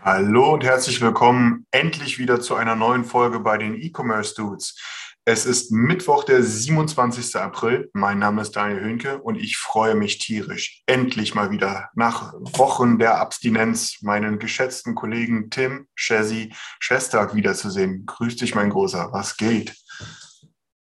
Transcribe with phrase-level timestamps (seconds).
[0.00, 4.76] Hallo und herzlich willkommen endlich wieder zu einer neuen Folge bei den E-Commerce Dudes.
[5.24, 7.34] Es ist Mittwoch, der 27.
[7.34, 7.90] April.
[7.92, 12.98] Mein Name ist Daniel Höhnke und ich freue mich tierisch, endlich mal wieder nach Wochen
[13.00, 18.06] der Abstinenz meinen geschätzten Kollegen Tim, Chessy, Schestag wiederzusehen.
[18.06, 19.08] Grüß dich, mein Großer.
[19.12, 19.74] Was geht?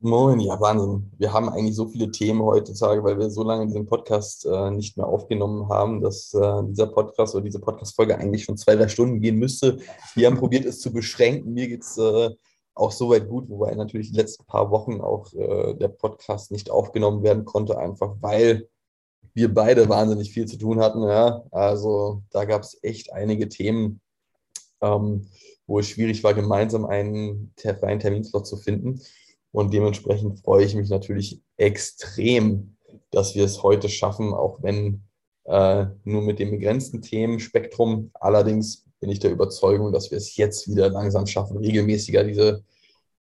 [0.04, 1.12] Moin, ja, Wahnsinn.
[1.16, 4.96] Wir haben eigentlich so viele Themen heutzutage, weil wir so lange diesen Podcast äh, nicht
[4.96, 9.20] mehr aufgenommen haben, dass äh, dieser Podcast oder diese Podcast-Folge eigentlich schon zwei, drei Stunden
[9.20, 9.78] gehen müsste.
[10.16, 11.54] Wir haben probiert, es zu beschränken.
[11.54, 12.30] Mir geht es äh,
[12.74, 17.22] auch soweit gut, wobei natürlich die letzten paar Wochen auch äh, der Podcast nicht aufgenommen
[17.22, 18.68] werden konnte, einfach weil
[19.34, 21.04] wir beide wahnsinnig viel zu tun hatten.
[21.04, 21.44] Ja?
[21.52, 24.00] Also da gab es echt einige Themen,
[24.80, 25.28] ähm,
[25.68, 29.00] wo es schwierig war, gemeinsam einen freien Terminslot zu finden.
[29.52, 32.76] Und dementsprechend freue ich mich natürlich extrem,
[33.10, 35.02] dass wir es heute schaffen, auch wenn
[35.44, 38.10] äh, nur mit dem begrenzten Themenspektrum.
[38.14, 42.64] Allerdings bin ich der Überzeugung, dass wir es jetzt wieder langsam schaffen, regelmäßiger diese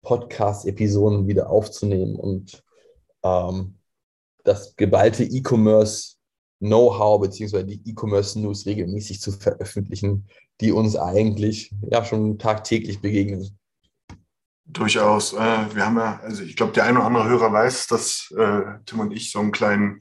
[0.02, 2.62] Podcast-Episoden wieder aufzunehmen und
[3.22, 3.74] ähm,
[4.44, 6.16] das geballte E-Commerce
[6.60, 10.26] Know-how beziehungsweise die E-Commerce News regelmäßig zu veröffentlichen,
[10.60, 13.58] die uns eigentlich ja schon tagtäglich begegnen.
[14.66, 15.34] Durchaus.
[15.34, 18.62] Äh, wir haben ja, also ich glaube, der eine oder andere Hörer weiß, dass äh,
[18.86, 20.00] Tim und ich so einen kleinen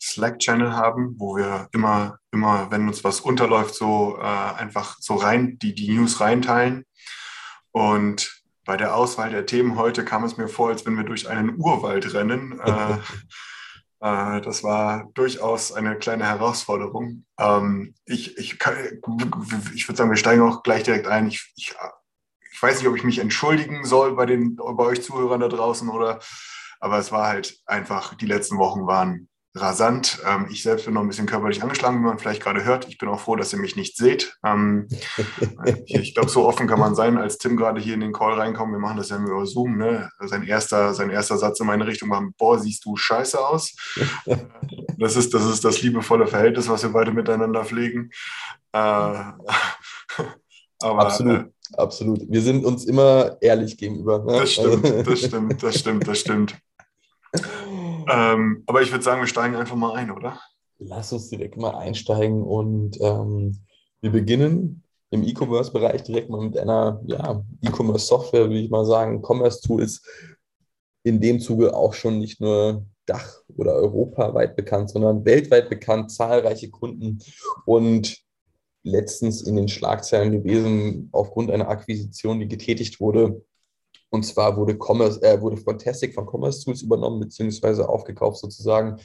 [0.00, 5.58] Slack-Channel haben, wo wir immer, immer, wenn uns was unterläuft, so äh, einfach so rein,
[5.58, 6.84] die, die News reinteilen.
[7.72, 11.28] Und bei der Auswahl der Themen heute kam es mir vor, als wenn wir durch
[11.28, 12.60] einen Urwald rennen.
[14.02, 17.24] Äh, äh, das war durchaus eine kleine Herausforderung.
[17.38, 18.74] Ähm, ich ich, kann,
[19.74, 21.28] ich würde sagen, wir steigen auch gleich direkt ein.
[21.28, 21.74] Ich, ich,
[22.56, 25.90] ich weiß nicht, ob ich mich entschuldigen soll bei, den, bei euch Zuhörern da draußen
[25.90, 26.20] oder,
[26.80, 30.22] aber es war halt einfach, die letzten Wochen waren rasant.
[30.24, 32.88] Ähm, ich selbst bin noch ein bisschen körperlich angeschlagen, wie man vielleicht gerade hört.
[32.88, 34.38] Ich bin auch froh, dass ihr mich nicht seht.
[34.42, 34.88] Ähm,
[35.84, 38.40] ich ich glaube, so offen kann man sein, als Tim gerade hier in den Call
[38.40, 38.72] reinkommt.
[38.72, 39.76] Wir machen das ja über Zoom.
[39.76, 40.08] Ne?
[40.20, 43.76] Sein, erster, sein erster Satz in meine Richtung war, boah, siehst du scheiße aus.
[44.98, 48.08] Das ist, das ist das liebevolle Verhältnis, was wir beide miteinander pflegen.
[48.72, 48.78] Äh,
[50.80, 52.22] aber, absolut, äh, absolut.
[52.28, 54.18] Wir sind uns immer ehrlich gegenüber.
[54.20, 54.40] Ne?
[54.40, 56.58] Das stimmt, das stimmt, das stimmt, das stimmt.
[58.08, 60.40] Ähm, aber ich würde sagen, wir steigen einfach mal ein, oder?
[60.78, 63.58] Lass uns direkt mal einsteigen und ähm,
[64.00, 70.02] wir beginnen im E-Commerce-Bereich direkt mal mit einer ja, E-Commerce-Software, würde ich mal sagen, Commerce-Tools,
[71.02, 76.70] in dem Zuge auch schon nicht nur Dach- oder europaweit bekannt, sondern weltweit bekannt, zahlreiche
[76.70, 77.20] Kunden
[77.64, 78.18] und
[78.86, 83.44] letztens in den Schlagzeilen gewesen aufgrund einer Akquisition, die getätigt wurde.
[84.10, 89.00] Und zwar wurde, Commerce, äh, wurde Fantastic von Commerce Tools übernommen, beziehungsweise aufgekauft sozusagen.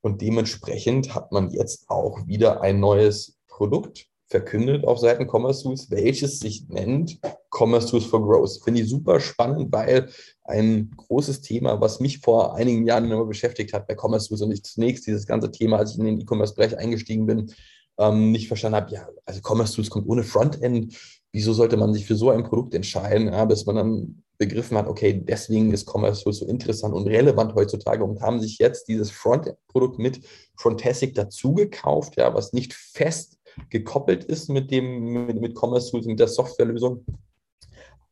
[0.00, 5.90] Und dementsprechend hat man jetzt auch wieder ein neues Produkt verkündet auf Seiten Commerce Tools,
[5.90, 7.18] welches sich nennt
[7.50, 8.60] Commerce Tools for Growth.
[8.62, 10.10] Finde ich super spannend, weil
[10.44, 14.52] ein großes Thema, was mich vor einigen Jahren immer beschäftigt hat bei Commerce Tools und
[14.52, 17.52] ich zunächst dieses ganze Thema, als ich in den E-Commerce-Bereich eingestiegen bin,
[17.98, 20.96] ähm, nicht verstanden habe, ja, also Commerce Tools kommt ohne Frontend.
[21.32, 24.86] Wieso sollte man sich für so ein Produkt entscheiden, ja, bis man dann begriffen hat,
[24.86, 29.10] okay, deswegen ist Commerce Tools so interessant und relevant heutzutage und haben sich jetzt dieses
[29.10, 30.20] Frontend-Produkt mit
[30.56, 33.38] Frontastic dazu gekauft, ja, was nicht fest
[33.68, 37.04] gekoppelt ist mit dem mit, mit Commerce Tools, mit der Softwarelösung.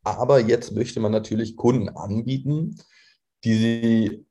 [0.02, 2.76] Aber jetzt möchte man natürlich Kunden anbieten,
[3.44, 4.26] die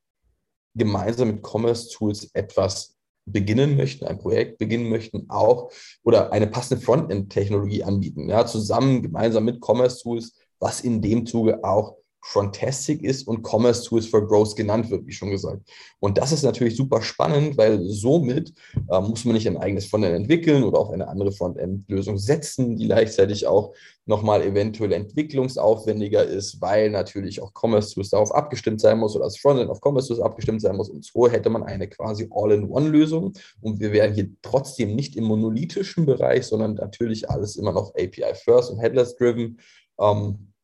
[0.76, 2.95] gemeinsam mit Commerce Tools etwas
[3.26, 5.72] beginnen möchten, ein Projekt beginnen möchten, auch
[6.04, 11.64] oder eine passende Frontend-Technologie anbieten, ja, zusammen gemeinsam mit Commerce Tools, was in dem Zuge
[11.64, 11.98] auch
[12.28, 15.62] Frontastic ist und Commerce Tools for Growth genannt wird, wie schon gesagt.
[16.00, 18.52] Und das ist natürlich super spannend, weil somit
[18.90, 22.88] äh, muss man nicht ein eigenes Frontend entwickeln oder auf eine andere Frontend-Lösung setzen, die
[22.88, 23.76] gleichzeitig auch
[24.08, 29.38] nochmal eventuell entwicklungsaufwendiger ist, weil natürlich auch Commerce Tools darauf abgestimmt sein muss oder das
[29.38, 30.90] Frontend auf Commerce Tools abgestimmt sein muss.
[30.90, 33.34] Und so hätte man eine quasi All-in-One-Lösung.
[33.62, 38.72] Und wir wären hier trotzdem nicht im monolithischen Bereich, sondern natürlich alles immer noch API-First
[38.72, 39.60] und Headless-driven.
[40.00, 40.55] Ähm,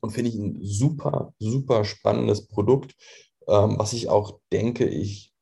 [0.00, 2.94] und finde ich ein super, super spannendes Produkt,
[3.48, 5.32] ähm, was ich auch denke, ich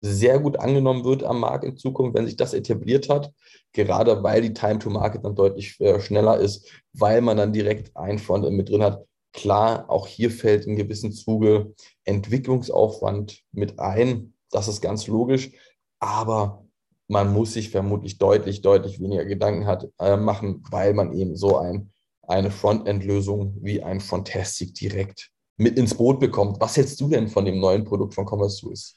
[0.00, 3.32] sehr gut angenommen wird am Markt in Zukunft, wenn sich das etabliert hat,
[3.72, 7.96] gerade weil die Time to Market dann deutlich äh, schneller ist, weil man dann direkt
[7.96, 9.04] ein Frontend mit drin hat.
[9.32, 11.72] Klar, auch hier fällt in gewissem Zuge
[12.04, 14.34] Entwicklungsaufwand mit ein.
[14.50, 15.52] Das ist ganz logisch.
[15.98, 16.64] Aber
[17.08, 21.56] man muss sich vermutlich deutlich, deutlich weniger Gedanken hat, äh, machen, weil man eben so
[21.56, 21.93] ein,
[22.28, 26.60] eine Frontend-Lösung wie ein Frontastic direkt mit ins Boot bekommt.
[26.60, 28.96] Was hältst du denn von dem neuen Produkt von Commerce Tools?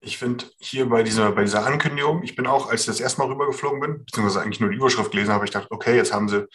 [0.00, 3.20] Ich finde hier bei dieser, bei dieser Ankündigung, ich bin auch, als ich das erste
[3.20, 6.28] Mal rübergeflogen bin, beziehungsweise eigentlich nur die Überschrift gelesen habe, ich dachte, okay, jetzt haben
[6.28, 6.46] sie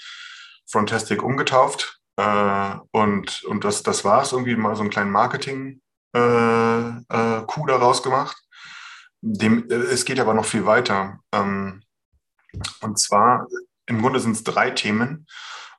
[0.66, 5.80] Frontastic umgetauft äh, und, und das, das war es, irgendwie mal so einen kleinen Marketing-Coup
[6.14, 8.38] äh, äh, daraus gemacht.
[9.22, 11.20] Dem, äh, es geht aber noch viel weiter.
[11.32, 11.82] Ähm,
[12.82, 13.48] und zwar,
[13.88, 15.28] im Grunde sind es drei Themen,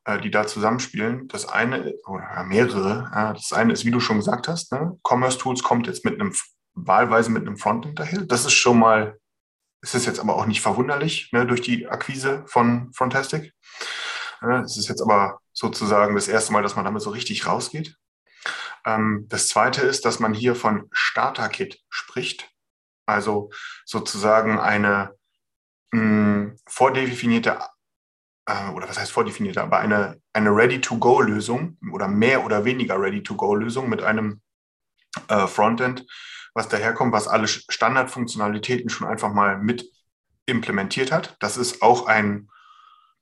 [0.05, 1.28] äh, die da zusammenspielen.
[1.28, 4.99] Das eine, oder mehrere, ja, das eine ist, wie du schon gesagt hast, ne?
[5.06, 6.34] Commerce Tools kommt jetzt mit einem
[6.75, 8.22] wahlweise mit einem Frontend daher.
[8.22, 9.19] Das ist schon mal,
[9.81, 13.52] es ist jetzt aber auch nicht verwunderlich ne, durch die Akquise von Frontastic.
[14.64, 17.96] Es ist jetzt aber sozusagen das erste Mal, dass man damit so richtig rausgeht.
[18.87, 22.49] Ähm, das zweite ist, dass man hier von Starter-Kit spricht.
[23.06, 23.50] Also
[23.84, 25.16] sozusagen eine
[25.93, 27.58] hm, vordefinierte,
[28.49, 34.03] äh, oder was heißt vordefinierte, aber eine, eine Ready-to-Go-Lösung oder mehr oder weniger Ready-to-Go-Lösung mit
[34.03, 34.41] einem
[35.29, 36.06] äh, Frontend,
[36.55, 39.85] was daherkommt, was alle Standardfunktionalitäten schon einfach mal mit
[40.47, 41.37] implementiert hat.
[41.41, 42.49] Das ist auch ein,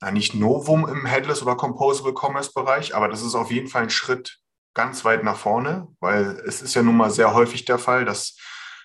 [0.01, 3.83] na, nicht Novum im Headless oder Composable Commerce Bereich, aber das ist auf jeden Fall
[3.83, 4.39] ein Schritt
[4.75, 8.37] ganz weit nach vorne, weil es ist ja nun mal sehr häufig der Fall, dass,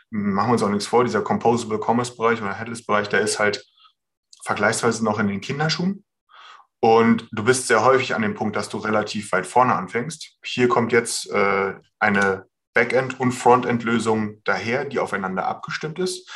[0.10, 3.38] machen wir uns auch nichts vor, dieser Composable Commerce Bereich oder Headless Bereich, der ist
[3.38, 3.64] halt
[4.44, 6.04] vergleichsweise noch in den Kinderschuhen.
[6.83, 10.38] Und du bist sehr häufig an dem Punkt, dass du relativ weit vorne anfängst.
[10.44, 16.30] Hier kommt jetzt äh, eine Backend- und Frontend-Lösung daher, die aufeinander abgestimmt ist,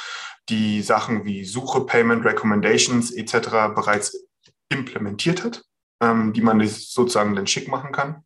[0.49, 3.73] die Sachen wie Suche, Payment, Recommendations etc.
[3.73, 4.27] bereits
[4.69, 5.63] implementiert hat,
[5.99, 8.23] ähm, die man sozusagen dann schick machen kann.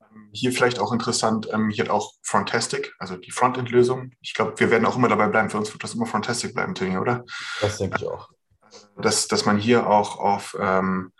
[0.00, 4.12] Ähm, hier vielleicht auch interessant, ähm, hier hat auch Frontastic, also die Frontend-Lösung.
[4.20, 5.50] Ich glaube, wir werden auch immer dabei bleiben.
[5.50, 7.24] Für uns wird das immer Frontastic bleiben, Tini, oder?
[7.60, 8.28] Das denke ich auch.
[8.96, 11.12] Dass, dass man hier auch auf ähm,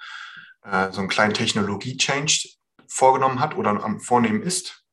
[0.62, 2.48] äh, so einen kleinen Technologie-Change
[2.88, 4.84] vorgenommen hat oder am Vornehmen ist.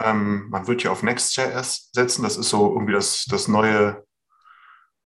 [0.00, 2.22] Ähm, man wird hier auf Next.js setzen.
[2.22, 4.04] Das ist so irgendwie das, das neue,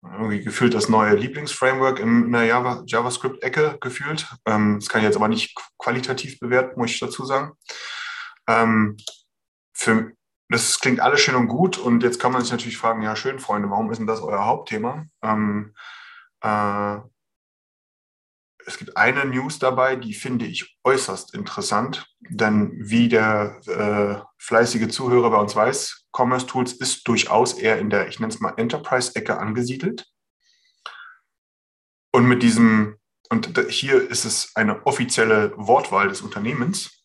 [0.03, 4.27] irgendwie gefühlt das neue Lieblingsframework in der Java, JavaScript-Ecke gefühlt.
[4.47, 7.53] Ähm, das kann ich jetzt aber nicht qualitativ bewerten, muss ich dazu sagen.
[8.47, 8.97] Ähm,
[9.73, 10.13] für,
[10.49, 13.39] das klingt alles schön und gut und jetzt kann man sich natürlich fragen, ja schön,
[13.39, 15.07] Freunde, warum ist denn das euer Hauptthema?
[15.23, 15.75] Ähm,
[16.45, 17.01] äh,
[18.67, 24.89] es gibt eine News dabei, die finde ich äußerst interessant, denn wie der äh, fleißige
[24.89, 28.55] Zuhörer bei uns weiß, Commerce Tools ist durchaus eher in der, ich nenne es mal
[28.57, 30.07] Enterprise-Ecke angesiedelt.
[32.13, 32.97] Und mit diesem,
[33.29, 37.05] und hier ist es eine offizielle Wortwahl des Unternehmens,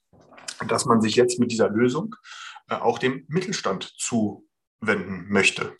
[0.67, 2.15] dass man sich jetzt mit dieser Lösung
[2.69, 5.75] äh, auch dem Mittelstand zuwenden möchte.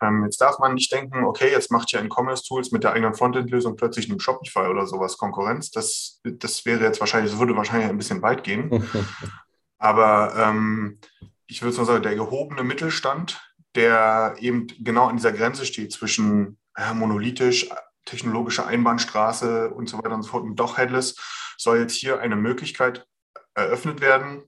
[0.00, 2.92] Ähm, jetzt darf man nicht denken, okay, jetzt macht ja in Commerce Tools mit der
[2.92, 5.70] eigenen Frontend-Lösung plötzlich einem Shopify oder sowas Konkurrenz.
[5.70, 8.88] Das, das wäre jetzt wahrscheinlich, das würde wahrscheinlich ein bisschen weit gehen.
[9.78, 10.98] Aber ähm,
[11.46, 13.42] ich würde sagen, der gehobene Mittelstand,
[13.74, 17.68] der eben genau an dieser Grenze steht zwischen ja, monolithisch,
[18.04, 21.16] technologische Einbahnstraße und so weiter und so fort und doch Headless,
[21.56, 23.06] soll jetzt hier eine Möglichkeit
[23.54, 24.44] eröffnet werden,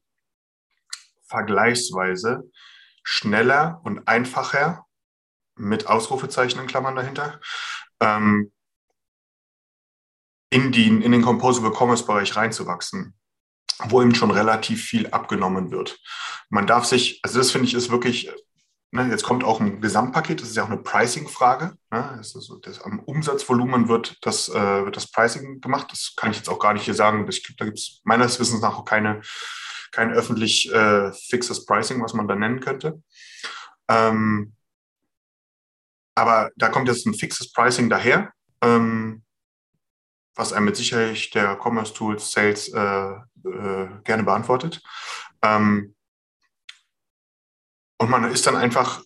[1.26, 2.50] vergleichsweise
[3.04, 4.86] schneller und einfacher
[5.56, 7.40] mit Ausrufezeichen in Klammern dahinter,
[8.00, 8.52] ähm,
[10.50, 13.14] in, die, in den Composable Commerce Bereich reinzuwachsen,
[13.84, 15.98] wo eben schon relativ viel abgenommen wird.
[16.50, 18.30] Man darf sich, also das finde ich ist wirklich,
[18.90, 21.76] ne, jetzt kommt auch ein Gesamtpaket, das ist ja auch eine Pricing-Frage.
[21.90, 25.88] Ne, so, am Umsatzvolumen wird das, äh, wird das Pricing gemacht.
[25.90, 27.26] Das kann ich jetzt auch gar nicht hier sagen.
[27.28, 29.22] Ich, da gibt es meines Wissens nach auch keine,
[29.90, 33.02] kein öffentlich äh, fixes Pricing, was man da nennen könnte.
[33.88, 34.54] Ähm,
[36.14, 39.22] aber da kommt jetzt ein fixes Pricing daher, ähm,
[40.34, 43.12] was einem mit Sicherheit der Commerce Tools Sales äh,
[43.44, 44.82] äh, gerne beantwortet.
[45.42, 45.94] Ähm,
[47.98, 49.02] und man ist dann einfach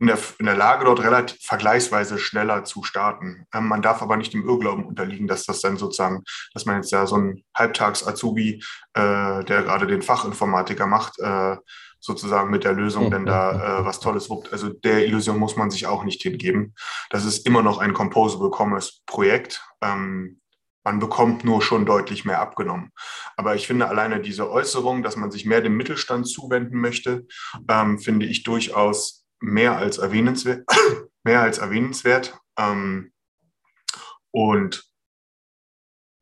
[0.00, 3.46] in der, in der Lage, dort relativ vergleichsweise schneller zu starten.
[3.54, 6.90] Ähm, man darf aber nicht dem Irrglauben unterliegen, dass das dann sozusagen, dass man jetzt
[6.90, 8.62] ja so ein Halbtags-Azubi,
[8.94, 11.56] äh, der gerade den Fachinformatiker macht, äh,
[12.04, 14.52] sozusagen mit der Lösung denn da äh, was Tolles wuppt.
[14.52, 16.74] Also der Illusion muss man sich auch nicht hingeben.
[17.08, 19.66] Das ist immer noch ein Composable Commerce Projekt.
[19.80, 20.40] Ähm,
[20.84, 22.92] man bekommt nur schon deutlich mehr abgenommen.
[23.36, 27.26] Aber ich finde alleine diese Äußerung, dass man sich mehr dem Mittelstand zuwenden möchte,
[27.68, 30.68] ähm, finde ich durchaus mehr als erwähnenswert.
[31.24, 32.38] mehr als erwähnenswert.
[32.58, 33.12] Ähm,
[34.30, 34.84] und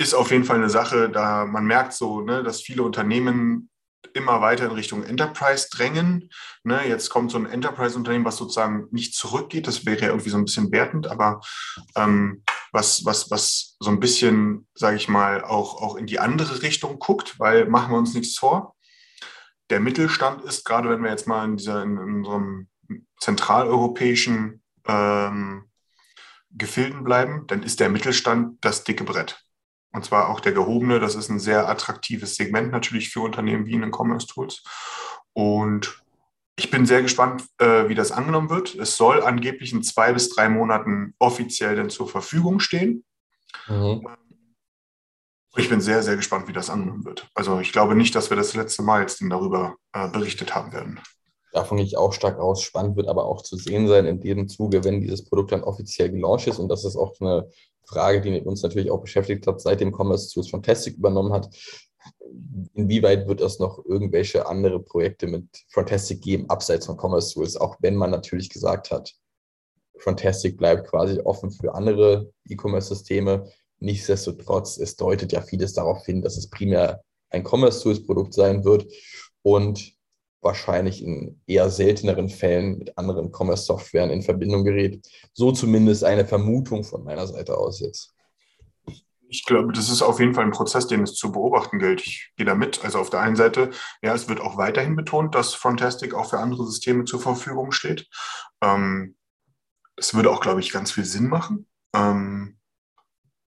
[0.00, 3.68] ist auf jeden Fall eine Sache, da man merkt so, ne, dass viele Unternehmen
[4.14, 6.30] immer weiter in Richtung Enterprise drängen.
[6.64, 9.66] Ne, jetzt kommt so ein Enterprise-Unternehmen, was sozusagen nicht zurückgeht.
[9.66, 11.40] Das wäre ja irgendwie so ein bisschen wertend, aber
[11.96, 12.42] ähm,
[12.72, 16.98] was, was, was so ein bisschen, sage ich mal, auch, auch in die andere Richtung
[16.98, 18.74] guckt, weil machen wir uns nichts vor.
[19.70, 22.68] Der Mittelstand ist, gerade wenn wir jetzt mal in, dieser, in, unserem
[23.18, 25.64] zentraleuropäischen ähm,
[26.50, 29.42] Gefilden bleiben, dann ist der Mittelstand das dicke Brett.
[29.92, 31.00] Und zwar auch der gehobene.
[31.00, 34.62] Das ist ein sehr attraktives Segment natürlich für Unternehmen wie in den Commerce Tools.
[35.34, 36.02] Und
[36.56, 38.74] ich bin sehr gespannt, äh, wie das angenommen wird.
[38.74, 43.04] Es soll angeblich in zwei bis drei Monaten offiziell dann zur Verfügung stehen.
[43.68, 44.06] Mhm.
[45.56, 47.28] Ich bin sehr, sehr gespannt, wie das angenommen wird.
[47.34, 51.00] Also ich glaube nicht, dass wir das letzte Mal jetzt darüber äh, berichtet haben werden.
[51.52, 52.62] Davon gehe ich auch stark aus.
[52.62, 56.10] Spannend wird aber auch zu sehen sein in diesem Zuge, wenn dieses Produkt dann offiziell
[56.10, 56.58] gelauncht ist.
[56.58, 57.50] Und das ist auch eine
[57.84, 61.48] Frage, die uns natürlich auch beschäftigt hat, seitdem Commerce Tools von Fantastic übernommen hat.
[62.74, 67.76] Inwieweit wird es noch irgendwelche andere Projekte mit Fantastic geben, abseits von Commerce Tools, auch
[67.80, 69.14] wenn man natürlich gesagt hat,
[69.98, 73.48] Fantastic bleibt quasi offen für andere E-Commerce-Systeme.
[73.78, 78.64] Nichtsdestotrotz, es deutet ja vieles darauf hin, dass es primär ein Commerce Tools Produkt sein
[78.64, 78.86] wird
[79.42, 79.92] und
[80.42, 85.08] wahrscheinlich in eher selteneren Fällen mit anderen Commerce-Softwaren in Verbindung gerät.
[85.32, 88.12] So zumindest eine Vermutung von meiner Seite aus jetzt.
[89.28, 92.02] Ich glaube, das ist auf jeden Fall ein Prozess, den es zu beobachten gilt.
[92.02, 92.84] Ich gehe da mit.
[92.84, 93.70] Also auf der einen Seite,
[94.02, 98.08] ja, es wird auch weiterhin betont, dass Frontastic auch für andere Systeme zur Verfügung steht.
[98.62, 99.16] Ähm,
[99.96, 101.66] das würde auch, glaube ich, ganz viel Sinn machen.
[101.94, 102.58] Ähm,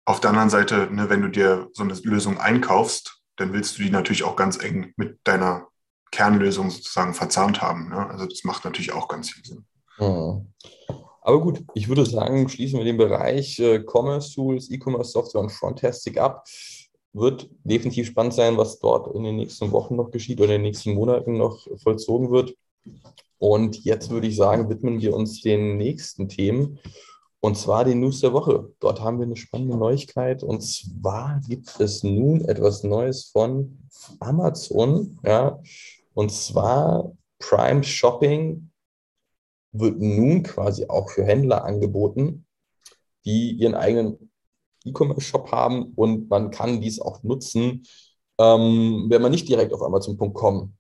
[0.07, 3.83] auf der anderen Seite, ne, wenn du dir so eine Lösung einkaufst, dann willst du
[3.83, 5.69] die natürlich auch ganz eng mit deiner
[6.17, 7.91] Kernlösung sozusagen verzahnt haben.
[7.91, 8.09] Ne?
[8.09, 9.67] Also das macht natürlich auch ganz viel Sinn.
[9.99, 10.47] Mhm.
[11.21, 15.53] Aber gut, ich würde sagen, schließen wir den Bereich äh, Commerce Tools, E-Commerce Software und
[15.53, 16.47] Frontastic ab.
[17.13, 20.71] Wird definitiv spannend sein, was dort in den nächsten Wochen noch geschieht oder in den
[20.71, 22.55] nächsten Monaten noch vollzogen wird.
[23.39, 26.79] Und jetzt würde ich sagen, widmen wir uns den nächsten Themen.
[27.41, 28.73] Und zwar den News der Woche.
[28.81, 30.43] Dort haben wir eine spannende Neuigkeit.
[30.43, 33.79] Und zwar gibt es nun etwas Neues von
[34.21, 35.19] Amazon.
[35.25, 35.61] Ja,
[36.17, 38.71] und zwar Prime Shopping
[39.73, 42.47] wird nun quasi auch für Händler angeboten,
[43.27, 44.31] die ihren eigenen
[44.87, 47.83] E-Commerce-Shop haben und man kann dies auch nutzen,
[48.39, 50.75] ähm, wenn man nicht direkt auf Amazon.com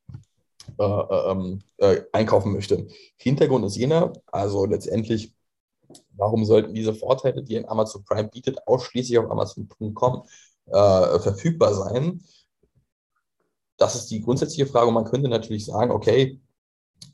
[0.78, 2.86] äh, äh, ähm, äh, einkaufen möchte.
[3.18, 5.34] Hintergrund ist jener, also letztendlich,
[6.16, 10.22] warum sollten diese Vorteile, die ein Amazon Prime bietet, ausschließlich auf Amazon.com
[10.68, 12.22] äh, verfügbar sein?
[13.76, 14.90] Das ist die grundsätzliche Frage.
[14.90, 16.40] Man könnte natürlich sagen, okay,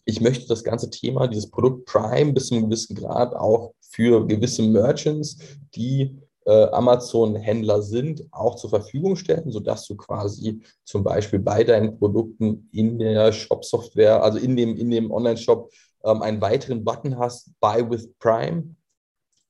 [0.04, 4.26] ich möchte das ganze Thema, dieses Produkt Prime bis zu einem gewissen Grad auch für
[4.26, 5.38] gewisse Merchants,
[5.74, 11.98] die äh, Amazon-Händler sind, auch zur Verfügung stellen, sodass du quasi zum Beispiel bei deinen
[11.98, 15.70] Produkten in der Shop-Software, also in dem, in dem Online-Shop,
[16.04, 18.74] ähm, einen weiteren Button hast, Buy with Prime.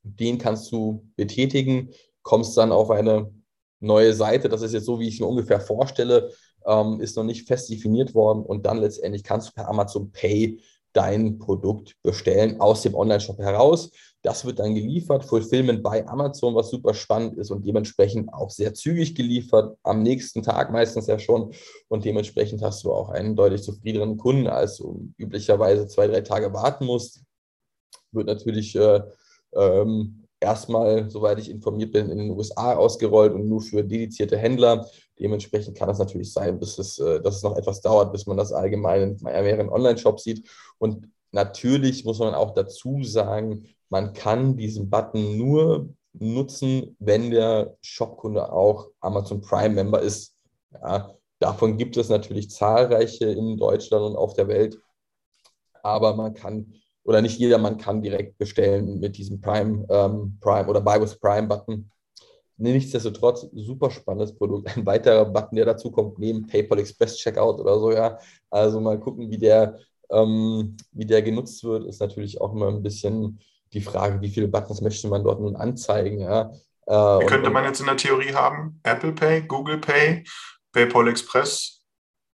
[0.03, 1.91] Den kannst du betätigen,
[2.23, 3.33] kommst dann auf eine
[3.81, 4.49] neue Seite.
[4.49, 6.31] Das ist jetzt so, wie ich es mir ungefähr vorstelle
[6.67, 10.61] ähm, ist noch nicht fest definiert worden und dann letztendlich kannst du per Amazon Pay
[10.93, 13.91] dein Produkt bestellen aus dem Online-Shop heraus.
[14.23, 18.73] Das wird dann geliefert, Fulfillment bei Amazon, was super spannend ist und dementsprechend auch sehr
[18.73, 21.53] zügig geliefert, am nächsten Tag meistens ja schon.
[21.89, 26.53] Und dementsprechend hast du auch einen deutlich zufriedeneren Kunden, als du üblicherweise zwei, drei Tage
[26.53, 27.23] warten musst.
[28.13, 29.01] Wird natürlich äh,
[29.55, 34.87] ähm, erstmal, soweit ich informiert bin, in den USA ausgerollt und nur für dedizierte Händler.
[35.19, 38.37] Dementsprechend kann es natürlich sein, bis es, äh, dass es noch etwas dauert, bis man
[38.37, 40.49] das allgemein in mehreren Online-Shops sieht.
[40.79, 47.77] Und natürlich muss man auch dazu sagen, man kann diesen Button nur nutzen, wenn der
[47.81, 50.35] Shopkunde auch Amazon Prime-Member ist.
[50.73, 54.79] Ja, davon gibt es natürlich zahlreiche in Deutschland und auf der Welt.
[55.83, 60.81] Aber man kann oder nicht jedermann kann direkt bestellen mit diesem Prime, ähm, Prime oder
[60.81, 61.91] Buy with Prime Button.
[62.59, 64.77] Nichtsdestotrotz, super spannendes Produkt.
[64.77, 68.19] Ein weiterer Button, der dazu kommt, neben PayPal Express Checkout oder so, ja.
[68.51, 69.79] Also mal gucken, wie der,
[70.11, 73.41] ähm, wie der genutzt wird, ist natürlich auch immer ein bisschen
[73.73, 76.53] die Frage, wie viele Buttons möchte man dort nun anzeigen, ja.
[76.87, 78.81] Äh, könnte man jetzt in der Theorie haben?
[78.83, 80.25] Apple Pay, Google Pay,
[80.73, 81.81] PayPal Express.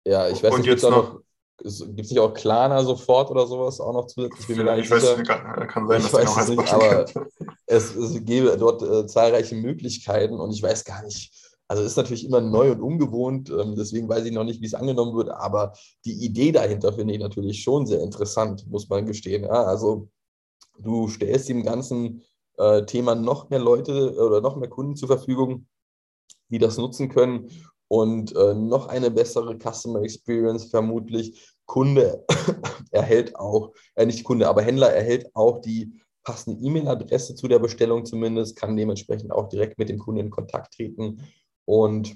[0.04, 1.20] Ja, ich weiß und nicht, jetzt noch, noch
[1.58, 4.46] Gibt es nicht auch Klarna sofort oder sowas auch noch zusätzlich?
[4.46, 5.22] Bin ich weiß, sicher.
[5.24, 7.04] Kann, kann sein, ich weiß es nicht, aber
[7.66, 11.32] es, es gäbe dort äh, zahlreiche Möglichkeiten und ich weiß gar nicht,
[11.66, 14.74] Also ist natürlich immer neu und ungewohnt, ähm, deswegen weiß ich noch nicht, wie es
[14.74, 15.72] angenommen wird, aber
[16.04, 19.42] die Idee dahinter finde ich natürlich schon sehr interessant, muss man gestehen.
[19.42, 20.08] Ja, also
[20.78, 22.22] du stellst dem ganzen
[22.56, 25.66] äh, Thema noch mehr Leute oder noch mehr Kunden zur Verfügung,
[26.50, 27.50] die das nutzen können
[27.88, 31.54] und äh, noch eine bessere Customer Experience vermutlich.
[31.66, 32.24] Kunde
[32.90, 35.92] erhält auch, äh, nicht Kunde, aber Händler erhält auch die
[36.22, 40.74] passende E-Mail-Adresse zu der Bestellung zumindest, kann dementsprechend auch direkt mit dem Kunden in Kontakt
[40.74, 41.22] treten
[41.64, 42.14] und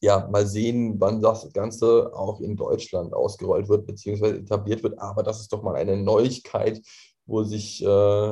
[0.00, 4.98] ja, mal sehen, wann das Ganze auch in Deutschland ausgerollt wird, beziehungsweise etabliert wird.
[4.98, 6.80] Aber das ist doch mal eine Neuigkeit,
[7.26, 7.86] wo sich äh,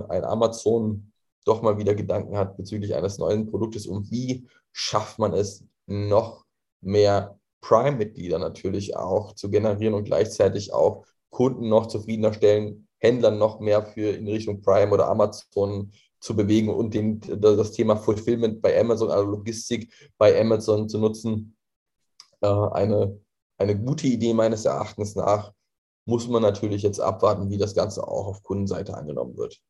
[0.09, 1.13] ein Amazon
[1.45, 6.45] doch mal wieder Gedanken hat bezüglich eines neuen Produktes und wie schafft man es, noch
[6.81, 13.61] mehr Prime-Mitglieder natürlich auch zu generieren und gleichzeitig auch Kunden noch zufriedener stellen, Händlern noch
[13.61, 18.79] mehr für in Richtung Prime oder Amazon zu bewegen und den, das Thema Fulfillment bei
[18.79, 21.57] Amazon, also Logistik bei Amazon zu nutzen.
[22.41, 23.21] Äh, eine,
[23.57, 25.53] eine gute Idee meines Erachtens nach.
[26.07, 29.61] Muss man natürlich jetzt abwarten, wie das Ganze auch auf Kundenseite angenommen wird.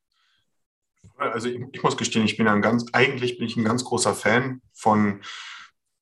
[1.17, 4.15] Also ich, ich muss gestehen, ich bin ein ganz, eigentlich bin ich ein ganz großer
[4.15, 5.21] Fan von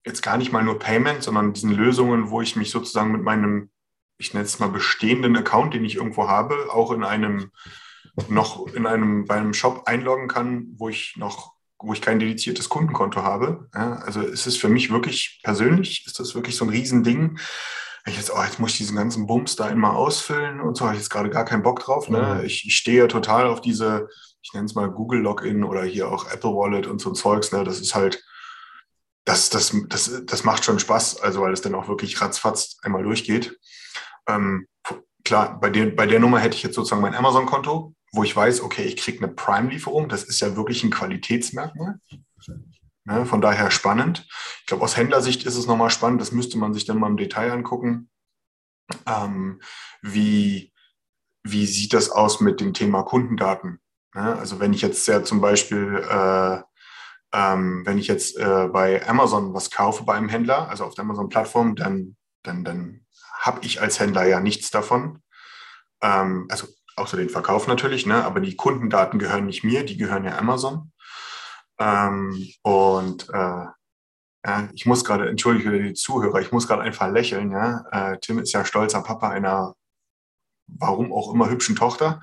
[0.07, 3.71] jetzt gar nicht mal nur Payment, sondern diesen Lösungen, wo ich mich sozusagen mit meinem,
[4.19, 7.51] ich nenne es mal bestehenden Account, den ich irgendwo habe, auch in einem
[8.29, 12.71] noch in einem bei einem Shop einloggen kann, wo ich noch wo ich kein dediziertes
[12.71, 13.69] Kundenkonto habe.
[13.75, 17.39] Ja, also ist es für mich wirklich persönlich, ist das wirklich so ein Riesending.
[18.07, 20.95] Ich jetzt, oh, jetzt muss ich diesen ganzen Bums da immer ausfüllen und so, habe
[20.95, 22.09] ich jetzt gerade gar keinen Bock drauf.
[22.09, 22.43] Ne?
[22.47, 24.09] Ich, ich stehe ja total auf diese,
[24.41, 27.53] ich nenne es mal Google Login oder hier auch Apple Wallet und so ein Zeugs.
[27.53, 27.65] Ne?
[27.65, 28.25] Das ist halt,
[29.27, 33.03] das, das, das, das macht schon Spaß, also weil es dann auch wirklich ratzfatz einmal
[33.03, 33.59] durchgeht.
[34.29, 34.69] Ähm,
[35.25, 38.63] klar, bei, den, bei der Nummer hätte ich jetzt sozusagen mein Amazon-Konto, wo ich weiß,
[38.63, 40.09] okay, ich kriege eine Prime-Lieferung.
[40.09, 41.99] Das ist ja wirklich ein Qualitätsmerkmal.
[43.05, 44.27] Ne, von daher spannend.
[44.61, 46.21] Ich glaube, aus Händlersicht ist es nochmal spannend.
[46.21, 48.09] Das müsste man sich dann mal im Detail angucken.
[49.07, 49.61] Ähm,
[50.03, 50.73] wie,
[51.43, 53.81] wie sieht das aus mit dem Thema Kundendaten?
[54.15, 56.63] Ne, also wenn ich jetzt ja zum Beispiel äh,
[57.33, 61.05] ähm, wenn ich jetzt äh, bei Amazon was kaufe bei einem Händler, also auf der
[61.05, 63.07] Amazon-Plattform, dann, dann, dann
[63.41, 65.23] habe ich als Händler ja nichts davon.
[66.03, 68.25] Ähm, also außer den Verkauf natürlich, ne?
[68.25, 70.93] aber die Kundendaten gehören nicht mir, die gehören ja Amazon.
[71.79, 73.67] Ähm, und äh,
[74.47, 77.51] ja, ich muss gerade, entschuldige die Zuhörer, ich muss gerade einfach lächeln.
[77.51, 77.85] Ja?
[77.91, 79.75] Äh, Tim ist ja stolzer Papa einer
[80.67, 82.21] warum auch immer hübschen Tochter.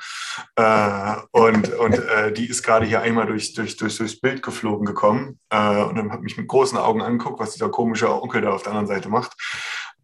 [0.56, 4.86] Äh, und und äh, die ist gerade hier einmal durch, durch, durch, durchs Bild geflogen
[4.86, 8.52] gekommen äh, und dann hat mich mit großen Augen angeguckt, was dieser komische Onkel da
[8.52, 9.34] auf der anderen Seite macht.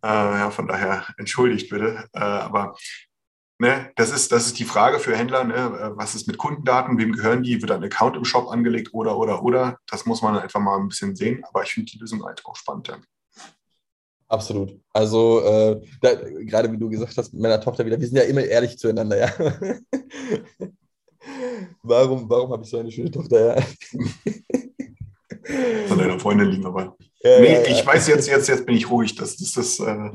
[0.04, 2.08] Äh, ja, von daher entschuldigt bitte.
[2.13, 2.75] Äh, aber
[3.60, 5.43] ne, das, ist, das ist die Frage für Händler.
[5.43, 5.56] Ne?
[5.56, 6.97] Äh, was ist mit Kundendaten?
[6.97, 7.62] Wem gehören die?
[7.62, 9.78] Wird ein Account im Shop angelegt oder, oder, oder?
[9.88, 11.43] Das muss man einfach mal ein bisschen sehen.
[11.49, 12.88] Aber ich finde die Lösung halt auch spannend.
[12.88, 12.97] Ja.
[14.30, 14.80] Absolut.
[14.94, 18.24] Also, äh, da, gerade wie du gesagt hast, mit meiner Tochter wieder, wir sind ja
[18.24, 19.32] immer ehrlich zueinander, ja.
[21.82, 23.63] warum warum habe ich so eine schöne Tochter, ja?
[25.88, 26.96] Von deiner Freundin liegen aber.
[27.22, 27.68] Ja, nee, ja, ja.
[27.68, 29.15] ich weiß jetzt, jetzt, jetzt bin ich ruhig.
[29.15, 30.12] Das, das, das, äh,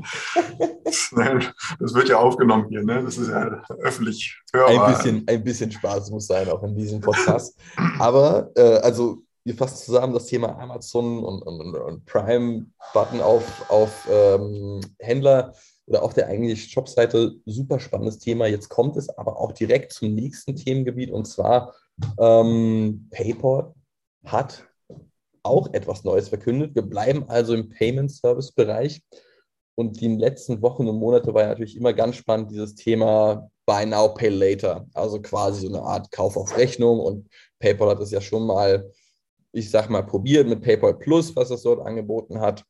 [0.83, 3.03] das, wird ja aufgenommen hier, ne?
[3.03, 4.87] Das ist ja öffentlich hörbar.
[4.87, 7.59] Ein bisschen, ein bisschen Spaß muss sein, auch in diesem Podcast.
[7.99, 14.07] Aber, äh, also wir fassen zusammen das Thema Amazon und, und, und Prime-Button auf, auf
[14.11, 15.53] ähm, Händler
[15.85, 17.35] oder auf der eigentlichen Shopseite.
[17.45, 18.47] Super spannendes Thema.
[18.47, 21.75] Jetzt kommt es aber auch direkt zum nächsten Themengebiet und zwar
[22.19, 23.73] ähm, PayPal
[24.25, 24.67] hat
[25.43, 26.73] auch etwas Neues verkündet.
[26.73, 29.03] Wir bleiben also im Payment-Service-Bereich.
[29.77, 33.85] Und die letzten Wochen und Monate war ja natürlich immer ganz spannend, dieses Thema Buy
[33.85, 34.87] Now, Pay Later.
[34.93, 36.99] Also quasi so eine Art Kauf auf Rechnung.
[36.99, 37.29] Und
[37.59, 38.91] PayPal hat es ja schon mal
[39.55, 42.65] ich sag mal, probiert mit PayPal Plus, was es dort angeboten hat.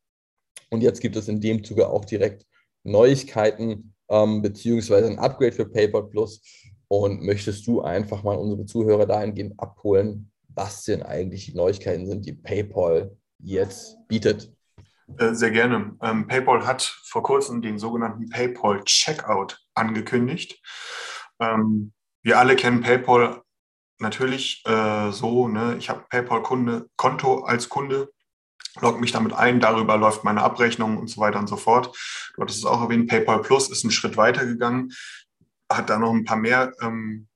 [0.69, 2.45] Und jetzt gibt es in dem Zuge auch direkt
[2.83, 6.41] Neuigkeiten ähm, beziehungsweise ein Upgrade für PayPal Plus.
[6.87, 12.25] Und möchtest du einfach mal unsere Zuhörer dahingehend abholen, was denn eigentlich die Neuigkeiten sind,
[12.25, 14.53] die PayPal jetzt bietet?
[15.17, 15.97] Äh, sehr gerne.
[16.03, 20.61] Ähm, PayPal hat vor kurzem den sogenannten PayPal Checkout angekündigt.
[21.39, 23.41] Ähm, wir alle kennen PayPal
[23.99, 28.11] natürlich äh, so, ne, ich habe PayPal-Konto als Kunde,
[28.81, 31.95] logge mich damit ein, darüber läuft meine Abrechnung und so weiter und so fort.
[32.35, 34.91] Du hattest es auch erwähnt, PayPal Plus ist einen Schritt weiter gegangen,
[35.71, 37.27] hat da noch ein paar mehr, ähm,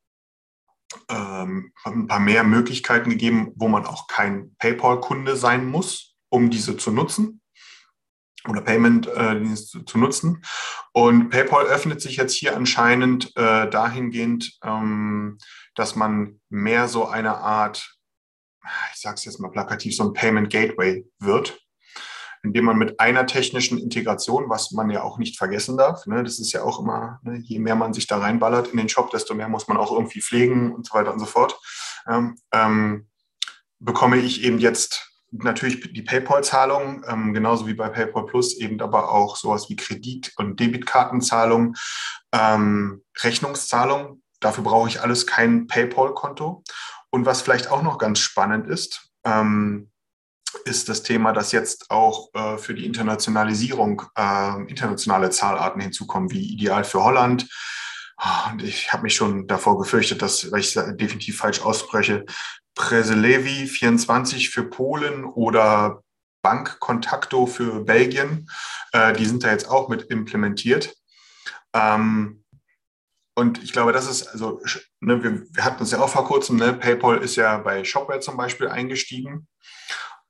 [1.09, 6.77] ähm, ein paar mehr Möglichkeiten gegeben, wo man auch kein PayPal-Kunde sein muss, um diese
[6.77, 7.38] zu nutzen
[8.47, 10.43] oder Payment-Dienst äh, zu, zu, nutzen.
[10.93, 15.37] Und PayPal öffnet sich jetzt hier anscheinend äh, dahingehend, ähm,
[15.75, 17.97] dass man mehr so eine Art,
[18.93, 21.59] ich sage es jetzt mal plakativ, so ein Payment Gateway wird.
[22.41, 26.39] indem man mit einer technischen Integration, was man ja auch nicht vergessen darf, ne, das
[26.39, 29.33] ist ja auch immer, ne, je mehr man sich da reinballert in den Shop, desto
[29.33, 31.59] mehr muss man auch irgendwie pflegen und so weiter und so fort,
[32.07, 33.09] ähm, ähm,
[33.79, 39.11] bekomme ich eben jetzt natürlich die PayPal-Zahlung, ähm, genauso wie bei PayPal Plus, eben aber
[39.11, 41.75] auch sowas wie Kredit- und Debitkartenzahlung,
[42.31, 44.21] ähm, Rechnungszahlung.
[44.39, 46.63] Dafür brauche ich alles kein PayPal-Konto.
[47.11, 49.89] Und was vielleicht auch noch ganz spannend ist, ähm,
[50.65, 56.53] ist das Thema, dass jetzt auch äh, für die Internationalisierung äh, internationale Zahlarten hinzukommen, wie
[56.53, 57.47] ideal für Holland.
[58.17, 62.25] Ah, und ich habe mich schon davor gefürchtet, dass, weil ich definitiv falsch ausspreche,
[62.79, 66.01] Preselevi 24 für Polen oder
[66.41, 68.49] Bankkontakto für Belgien,
[68.93, 70.95] äh, die sind da jetzt auch mit implementiert.
[71.73, 72.45] Ähm,
[73.35, 74.61] und ich glaube, das ist, also,
[75.01, 78.21] ne, wir, wir, hatten es ja auch vor kurzem, ne, PayPal ist ja bei Shopware
[78.21, 79.49] zum Beispiel eingestiegen.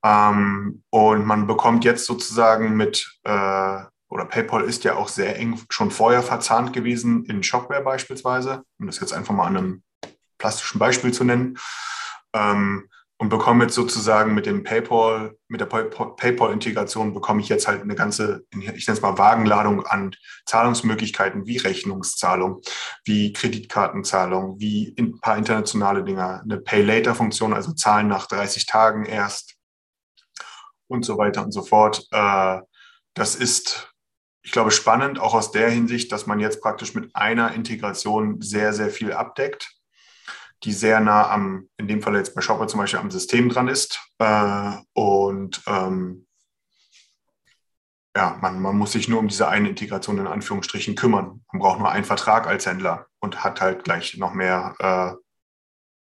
[0.04, 5.62] Ähm, und man bekommt jetzt sozusagen mit, äh, oder PayPal ist ja auch sehr eng
[5.70, 9.84] schon vorher verzahnt gewesen in Shopware beispielsweise, um das jetzt einfach mal an einem
[10.40, 11.60] plastischen Beispiel zu nennen.
[12.34, 12.90] Ähm,
[13.22, 17.94] und bekomme jetzt sozusagen mit dem PayPal, mit der PayPal-Integration bekomme ich jetzt halt eine
[17.94, 20.16] ganze, ich nenne es mal Wagenladung an
[20.46, 22.62] Zahlungsmöglichkeiten wie Rechnungszahlung,
[23.04, 29.58] wie Kreditkartenzahlung, wie ein paar internationale Dinge, eine Pay-Later-Funktion, also Zahlen nach 30 Tagen erst
[30.88, 32.08] und so weiter und so fort.
[32.12, 32.62] Äh,
[33.16, 33.94] das ist,
[34.44, 38.72] ich glaube, spannend, auch aus der Hinsicht, dass man jetzt praktisch mit einer Integration sehr,
[38.72, 39.79] sehr viel abdeckt
[40.64, 43.68] die sehr nah am, in dem Fall jetzt bei Shopper zum Beispiel am System dran
[43.68, 44.02] ist.
[44.20, 46.28] Äh, und ähm,
[48.16, 51.44] ja, man, man muss sich nur um diese eine Integration in Anführungsstrichen kümmern.
[51.52, 55.14] Man braucht nur einen Vertrag als Händler und hat halt gleich noch mehr äh,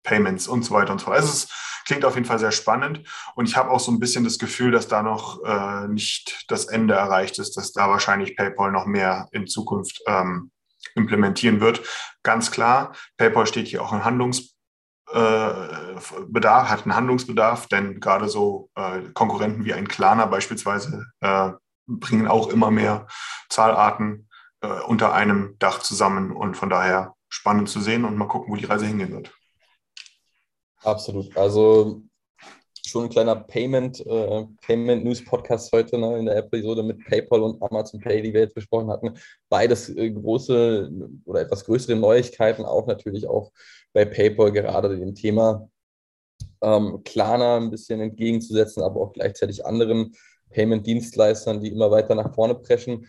[0.03, 1.17] Payments und so weiter und so fort.
[1.17, 1.49] Also es
[1.85, 3.01] klingt auf jeden Fall sehr spannend
[3.35, 6.65] und ich habe auch so ein bisschen das Gefühl, dass da noch äh, nicht das
[6.65, 10.51] Ende erreicht ist, dass da wahrscheinlich PayPal noch mehr in Zukunft ähm,
[10.95, 11.81] implementieren wird.
[12.23, 18.69] Ganz klar, PayPal steht hier auch im Handlungsbedarf, äh, hat einen Handlungsbedarf, denn gerade so
[18.75, 21.51] äh, Konkurrenten wie ein Klarna beispielsweise äh,
[21.87, 23.07] bringen auch immer mehr
[23.49, 24.27] Zahlarten
[24.61, 28.55] äh, unter einem Dach zusammen und von daher spannend zu sehen und mal gucken, wo
[28.55, 29.33] die Reise hingehen wird.
[30.83, 31.35] Absolut.
[31.35, 32.03] Also
[32.89, 37.41] schon ein kleiner Payment, äh, Payment News Podcast heute ne, in der Episode mit PayPal
[37.41, 39.13] und Amazon Pay, die wir jetzt besprochen hatten.
[39.49, 40.91] Beides äh, große
[41.25, 43.51] oder etwas größere Neuigkeiten, auch natürlich auch
[43.93, 45.69] bei PayPal gerade dem Thema
[46.61, 50.13] ähm, Klarna ein bisschen entgegenzusetzen, aber auch gleichzeitig anderen
[50.49, 53.07] Payment-Dienstleistern, die immer weiter nach vorne preschen.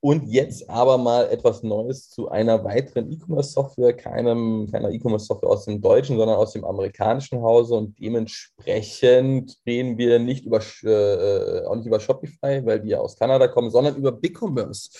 [0.00, 5.80] Und jetzt aber mal etwas Neues zu einer weiteren E-Commerce-Software, keinem, keiner E-Commerce-Software aus dem
[5.80, 7.74] deutschen, sondern aus dem amerikanischen Hause.
[7.74, 13.18] Und dementsprechend reden wir nicht über, äh, auch nicht über Shopify, weil die ja aus
[13.18, 14.90] Kanada kommen, sondern über BigCommerce.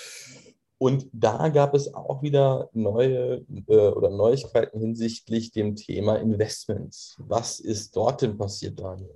[0.79, 7.17] Und da gab es auch wieder neue äh, oder Neuigkeiten hinsichtlich dem Thema Investments.
[7.19, 9.15] Was ist dort denn passiert, Daniel?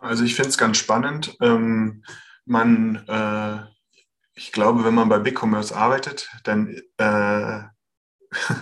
[0.00, 1.36] Also ich finde es ganz spannend.
[1.40, 2.02] Ähm,
[2.44, 3.75] man äh
[4.36, 7.62] ich glaube, wenn man bei BigCommerce arbeitet, dann äh,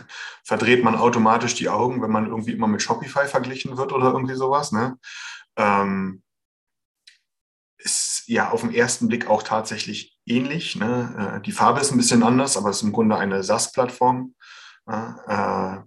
[0.45, 4.37] verdreht man automatisch die Augen, wenn man irgendwie immer mit Shopify verglichen wird oder irgendwie
[4.37, 4.71] sowas.
[4.71, 4.99] Ne?
[5.57, 6.23] Ähm,
[7.79, 10.77] ist ja auf den ersten Blick auch tatsächlich ähnlich.
[10.77, 11.37] Ne?
[11.37, 14.35] Äh, die Farbe ist ein bisschen anders, aber es ist im Grunde eine SaaS-Plattform,
[14.87, 14.93] äh,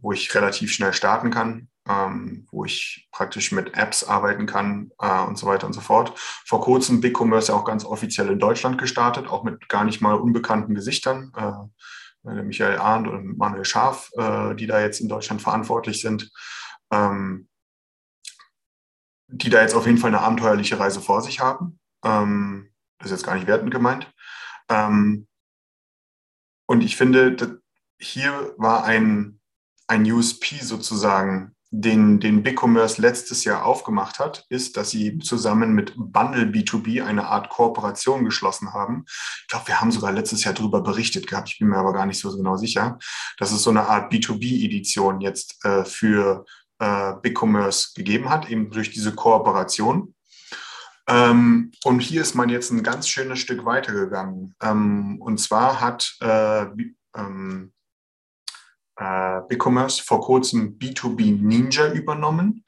[0.02, 5.22] wo ich relativ schnell starten kann ähm, wo ich praktisch mit Apps arbeiten kann äh,
[5.24, 6.14] und so weiter und so fort.
[6.46, 10.16] Vor kurzem BigCommerce ja auch ganz offiziell in Deutschland gestartet, auch mit gar nicht mal
[10.16, 11.32] unbekannten Gesichtern.
[11.36, 16.30] Äh, Michael Arndt und Manuel Scharf, äh, die da jetzt in Deutschland verantwortlich sind,
[16.92, 17.48] ähm,
[19.28, 21.80] die da jetzt auf jeden Fall eine abenteuerliche Reise vor sich haben.
[22.04, 24.12] Ähm, das ist jetzt gar nicht wertend gemeint.
[24.70, 25.28] Ähm,
[26.66, 27.62] und ich finde,
[27.98, 29.40] hier war ein,
[29.88, 35.94] ein USP sozusagen den, den BigCommerce letztes Jahr aufgemacht hat, ist, dass sie zusammen mit
[35.98, 39.06] Bundle B2B eine Art Kooperation geschlossen haben.
[39.42, 42.06] Ich glaube, wir haben sogar letztes Jahr darüber berichtet gehabt, ich bin mir aber gar
[42.06, 42.98] nicht so genau sicher,
[43.38, 46.46] dass es so eine Art B2B-Edition jetzt äh, für
[46.80, 50.14] äh, BigCommerce gegeben hat, eben durch diese Kooperation.
[51.10, 54.56] Ähm, und hier ist man jetzt ein ganz schönes Stück weitergegangen.
[54.62, 56.66] Ähm, und zwar hat äh,
[57.16, 57.74] ähm,
[58.98, 62.64] äh, BigCommerce vor kurzem B2B Ninja übernommen.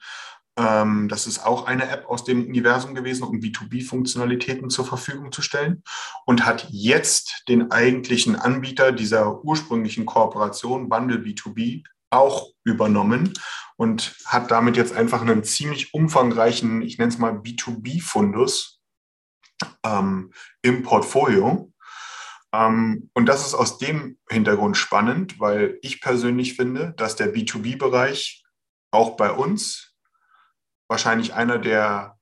[0.56, 5.42] Ähm, das ist auch eine App aus dem Universum gewesen, um B2B-Funktionalitäten zur Verfügung zu
[5.42, 5.82] stellen
[6.26, 13.32] und hat jetzt den eigentlichen Anbieter dieser ursprünglichen Kooperation, Bundle B2B, auch übernommen
[13.76, 18.80] und hat damit jetzt einfach einen ziemlich umfangreichen, ich nenne es mal B2B-Fundus
[19.84, 21.72] ähm, im Portfolio.
[22.52, 28.44] Ähm, und das ist aus dem Hintergrund spannend, weil ich persönlich finde, dass der B2B-Bereich
[28.90, 29.94] auch bei uns
[30.88, 32.18] wahrscheinlich einer der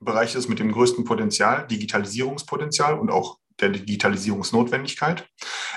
[0.00, 5.28] Bereiche ist mit dem größten Potenzial, Digitalisierungspotenzial und auch der Digitalisierungsnotwendigkeit.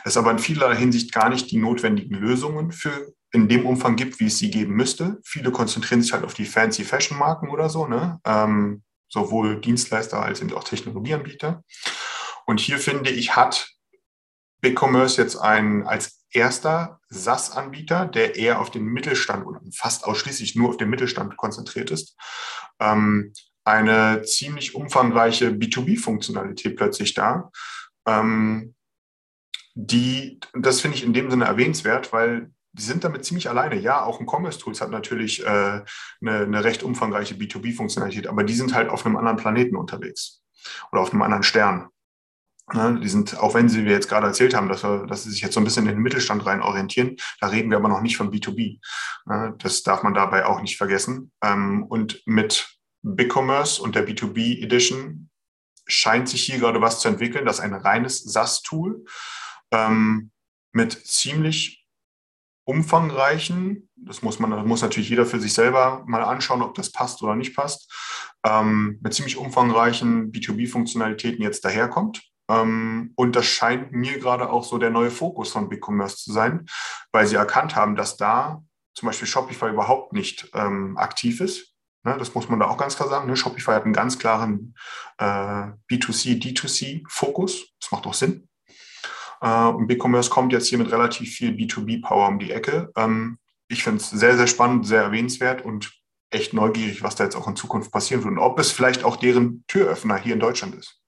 [0.06, 4.20] Es aber in vieler Hinsicht gar nicht die notwendigen Lösungen für in dem Umfang gibt,
[4.20, 5.20] wie es sie geben müsste.
[5.26, 8.20] Viele konzentrieren sich halt auf die fancy Fashion-Marken oder so, ne?
[8.26, 11.64] Ähm, sowohl Dienstleister als eben auch Technologieanbieter.
[12.46, 13.70] Und hier finde ich, hat
[14.62, 20.70] BigCommerce jetzt ein, als erster SaaS-Anbieter, der eher auf den Mittelstand oder fast ausschließlich nur
[20.70, 22.18] auf den Mittelstand konzentriert ist,
[22.80, 23.34] ähm,
[23.66, 27.52] eine ziemlich umfangreiche B2B-Funktionalität plötzlich da.
[28.06, 28.76] Ähm,
[29.76, 33.76] die, das finde ich in dem Sinne erwähnenswert, weil die sind damit ziemlich alleine.
[33.76, 35.86] Ja, auch ein Commerce Tools hat natürlich äh, eine,
[36.22, 40.42] eine recht umfangreiche B2B-Funktionalität, aber die sind halt auf einem anderen Planeten unterwegs
[40.92, 41.90] oder auf einem anderen Stern.
[42.72, 45.32] Ne, die sind, auch wenn Sie mir jetzt gerade erzählt haben, dass, wir, dass Sie
[45.32, 48.02] sich jetzt so ein bisschen in den Mittelstand rein orientieren, da reden wir aber noch
[48.02, 48.80] nicht von B2B.
[49.26, 51.32] Ne, das darf man dabei auch nicht vergessen.
[51.44, 55.30] Ähm, und mit BigCommerce und der B2B Edition
[55.88, 57.46] scheint sich hier gerade was zu entwickeln.
[57.46, 59.04] Das ein reines SaaS-Tool
[59.72, 60.32] ähm,
[60.72, 61.86] mit ziemlich
[62.66, 66.94] umfangreichen, das muss man, das muss natürlich jeder für sich selber mal anschauen, ob das
[66.94, 67.92] passt oder nicht passt,
[68.46, 72.22] ähm, mit ziemlich umfangreichen B2B-Funktionalitäten jetzt daherkommt.
[72.50, 76.66] Ähm, und das scheint mir gerade auch so der neue Fokus von BigCommerce zu sein,
[77.12, 81.74] weil sie erkannt haben, dass da zum Beispiel Shopify überhaupt nicht ähm, aktiv ist.
[82.04, 83.28] Ne, das muss man da auch ganz klar sagen.
[83.28, 83.36] Ne?
[83.36, 84.76] Shopify hat einen ganz klaren
[85.18, 85.24] äh,
[85.90, 87.74] B2C, D2C-Fokus.
[87.80, 88.50] Das macht auch Sinn.
[89.42, 92.92] Äh, und BigCommerce kommt jetzt hier mit relativ viel B2B-Power um die Ecke.
[92.98, 93.38] Ähm,
[93.70, 95.94] ich finde es sehr, sehr spannend, sehr erwähnenswert und
[96.30, 99.16] echt neugierig, was da jetzt auch in Zukunft passieren wird und ob es vielleicht auch
[99.16, 101.03] deren Türöffner hier in Deutschland ist.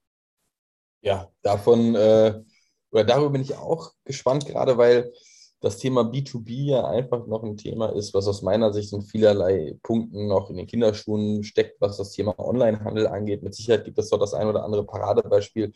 [1.00, 2.42] Ja, davon äh,
[2.90, 5.12] oder darüber bin ich auch gespannt, gerade weil
[5.60, 9.78] das Thema B2B ja einfach noch ein Thema ist, was aus meiner Sicht in vielerlei
[9.82, 13.42] Punkten noch in den Kinderschuhen steckt, was das Thema Onlinehandel angeht.
[13.42, 15.72] Mit Sicherheit gibt es dort das ein oder andere Paradebeispiel,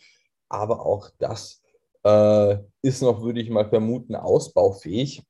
[0.49, 1.63] aber auch das
[2.05, 5.23] äh, ist noch, würde ich mal vermuten, ausbaufähig.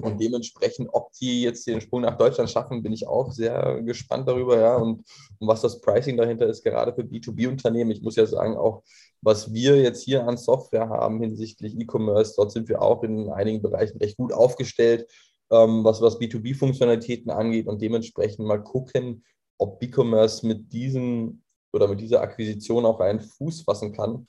[0.00, 4.28] Und dementsprechend, ob die jetzt den Sprung nach Deutschland schaffen, bin ich auch sehr gespannt
[4.28, 4.76] darüber, ja.
[4.76, 5.04] Und,
[5.38, 7.90] und was das Pricing dahinter ist, gerade für B2B-Unternehmen.
[7.90, 8.82] Ich muss ja sagen, auch
[9.20, 13.62] was wir jetzt hier an Software haben hinsichtlich E-Commerce, dort sind wir auch in einigen
[13.62, 15.10] Bereichen recht gut aufgestellt,
[15.50, 19.24] ähm, was, was B2B-Funktionalitäten angeht und dementsprechend mal gucken,
[19.58, 24.26] ob B-Commerce mit diesem oder mit dieser Akquisition auch einen Fuß fassen kann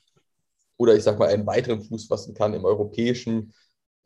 [0.76, 3.52] oder ich sag mal einen weiteren Fuß fassen kann im europäischen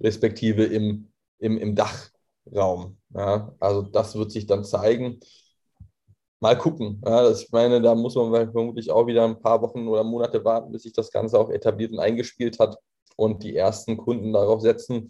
[0.00, 2.99] respektive im, im, im Dachraum.
[3.14, 5.20] Ja, also das wird sich dann zeigen
[6.44, 7.01] mal gucken.
[7.07, 10.44] Ja, das, ich meine, da muss man vermutlich auch wieder ein paar Wochen oder Monate
[10.44, 12.77] warten, bis sich das Ganze auch etabliert und eingespielt hat
[13.16, 15.09] und die ersten Kunden darauf setzen.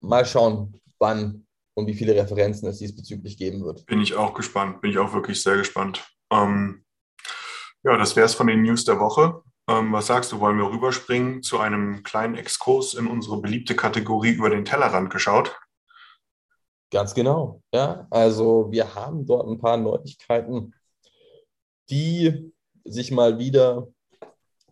[0.00, 3.84] Mal schauen, wann und wie viele Referenzen es diesbezüglich geben wird.
[3.84, 6.02] Bin ich auch gespannt, bin ich auch wirklich sehr gespannt.
[6.32, 6.82] Ähm,
[7.82, 9.42] ja, das wäre es von den News der Woche.
[9.68, 14.30] Ähm, was sagst du, wollen wir rüberspringen zu einem kleinen Exkurs in unsere beliebte Kategorie
[14.30, 15.56] über den Tellerrand geschaut?
[16.92, 17.62] Ganz genau.
[17.72, 20.72] Ja, also wir haben dort ein paar Neuigkeiten,
[21.90, 22.52] die
[22.84, 23.88] sich mal wieder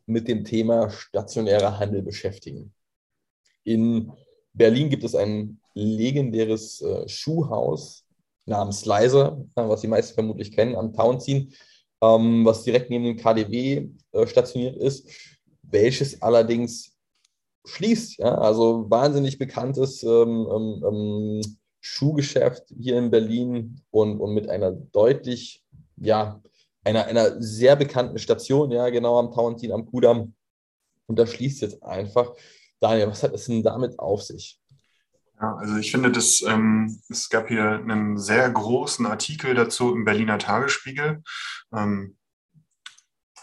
[0.06, 2.72] mit dem Thema stationärer Handel beschäftigen.
[3.64, 4.12] In
[4.52, 8.04] Berlin gibt es ein legendäres äh, Schuhhaus
[8.46, 11.52] namens Leiser, was die meisten vermutlich kennen, am Townsien,
[12.02, 15.08] ähm, was direkt neben dem KDW äh, stationiert ist,
[15.62, 16.96] welches allerdings
[17.64, 18.18] schließt.
[18.18, 18.36] Ja?
[18.36, 21.40] Also wahnsinnig bekanntes ähm, ähm, ähm
[21.86, 25.62] Schuhgeschäft hier in Berlin und, und mit einer deutlich,
[25.96, 26.40] ja,
[26.82, 30.34] einer, einer sehr bekannten Station, ja, genau am Tauentin, am Kudamm.
[31.06, 32.34] Und da schließt jetzt einfach.
[32.80, 34.58] Daniel, was hat es denn damit auf sich?
[35.40, 40.04] Ja, also ich finde, das, ähm, es gab hier einen sehr großen Artikel dazu im
[40.04, 41.22] Berliner Tagesspiegel,
[41.72, 42.16] ähm,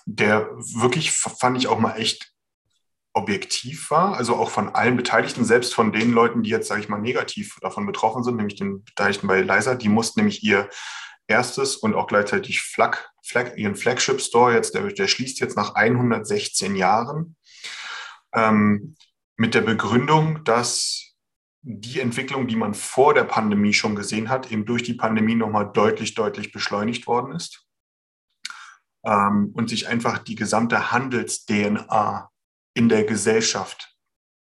[0.06, 2.32] der wirklich, fand ich auch mal echt
[3.14, 6.90] objektiv war, also auch von allen Beteiligten, selbst von den Leuten, die jetzt, sage ich
[6.90, 10.70] mal, negativ davon betroffen sind, nämlich den Beteiligten bei Leiser, die mussten nämlich ihr
[11.28, 16.76] erstes und auch gleichzeitig Flag, Flag, ihren Flagship-Store, jetzt, der, der, schließt jetzt nach 116
[16.76, 17.36] Jahren,
[18.34, 18.96] ähm,
[19.36, 21.11] mit der Begründung, dass
[21.64, 25.72] die Entwicklung, die man vor der Pandemie schon gesehen hat, eben durch die Pandemie nochmal
[25.72, 27.66] deutlich, deutlich beschleunigt worden ist.
[29.04, 32.30] Ähm, und sich einfach die gesamte Handels-DNA
[32.74, 33.92] in der Gesellschaft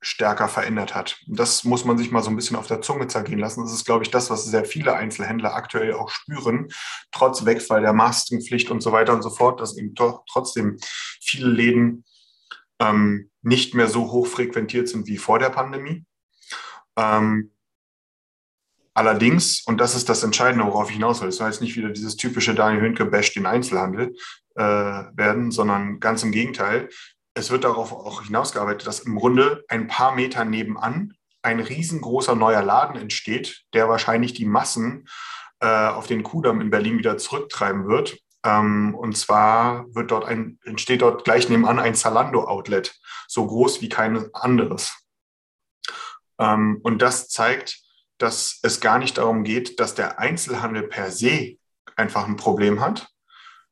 [0.01, 1.19] stärker verändert hat.
[1.27, 3.65] Das muss man sich mal so ein bisschen auf der Zunge zergehen lassen.
[3.65, 6.69] Das ist, glaube ich, das, was sehr viele Einzelhändler aktuell auch spüren,
[7.11, 10.77] trotz Wegfall der Maskenpflicht und so weiter und so fort, dass eben trotzdem
[11.21, 12.05] viele Läden
[12.81, 16.05] ähm, nicht mehr so hoch frequentiert sind wie vor der Pandemie.
[16.99, 17.53] Ähm,
[18.93, 21.91] allerdings, und das ist das Entscheidende, worauf ich hinaus will, es soll jetzt nicht wieder
[21.91, 24.15] dieses typische Daniel Hünke Bash den Einzelhandel
[24.57, 26.91] äh, werden, sondern ganz im Gegenteil
[27.39, 32.63] es wird darauf auch hinausgearbeitet, dass im Grunde ein paar Meter nebenan ein riesengroßer neuer
[32.63, 35.09] Laden entsteht, der wahrscheinlich die Massen
[35.61, 38.19] äh, auf den Kudamm in Berlin wieder zurücktreiben wird.
[38.45, 43.89] Ähm, und zwar wird dort ein, entsteht dort gleich nebenan ein Zalando-Outlet, so groß wie
[43.89, 45.08] kein anderes.
[46.39, 47.81] Ähm, und das zeigt,
[48.19, 51.57] dass es gar nicht darum geht, dass der Einzelhandel per se
[51.97, 53.09] einfach ein Problem hat,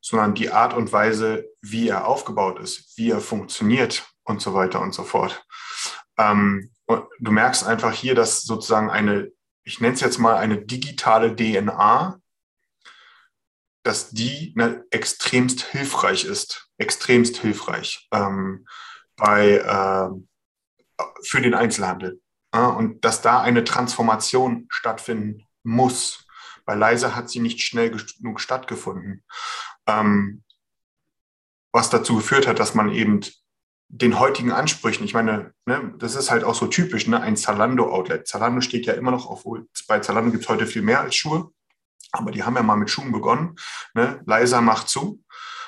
[0.01, 4.81] sondern die Art und Weise, wie er aufgebaut ist, wie er funktioniert und so weiter
[4.81, 5.45] und so fort.
[6.17, 9.33] Ähm, du merkst einfach hier, dass sozusagen eine,
[9.65, 12.21] ich nenne es jetzt mal eine digitale DNA,
[13.83, 18.67] dass die ne, extremst hilfreich ist, extremst hilfreich ähm,
[19.17, 22.21] bei, äh, für den Einzelhandel.
[22.65, 26.27] Und dass da eine Transformation stattfinden muss.
[26.65, 29.25] Bei Leise hat sie nicht schnell genug stattgefunden
[29.87, 30.43] ähm,
[31.73, 33.21] was dazu geführt hat, dass man eben
[33.89, 38.27] den heutigen Ansprüchen, ich meine, ne, das ist halt auch so typisch, ne, ein Zalando-Outlet.
[38.27, 41.51] Zalando steht ja immer noch, obwohl bei Zalando gibt es heute viel mehr als Schuhe,
[42.11, 43.57] aber die haben ja mal mit Schuhen begonnen.
[43.95, 44.23] Ne?
[44.27, 45.23] Leiser macht zu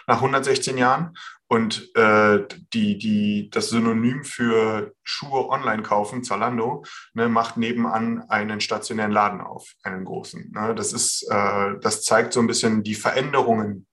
[0.09, 1.17] nach 116 Jahren
[1.49, 8.61] und äh, die, die, das Synonym für Schuhe online kaufen, Zalando, ne, macht nebenan einen
[8.61, 10.51] stationären Laden auf, einen großen.
[10.51, 10.75] Ne?
[10.75, 13.87] Das, ist, äh, das zeigt so ein bisschen die Veränderungen,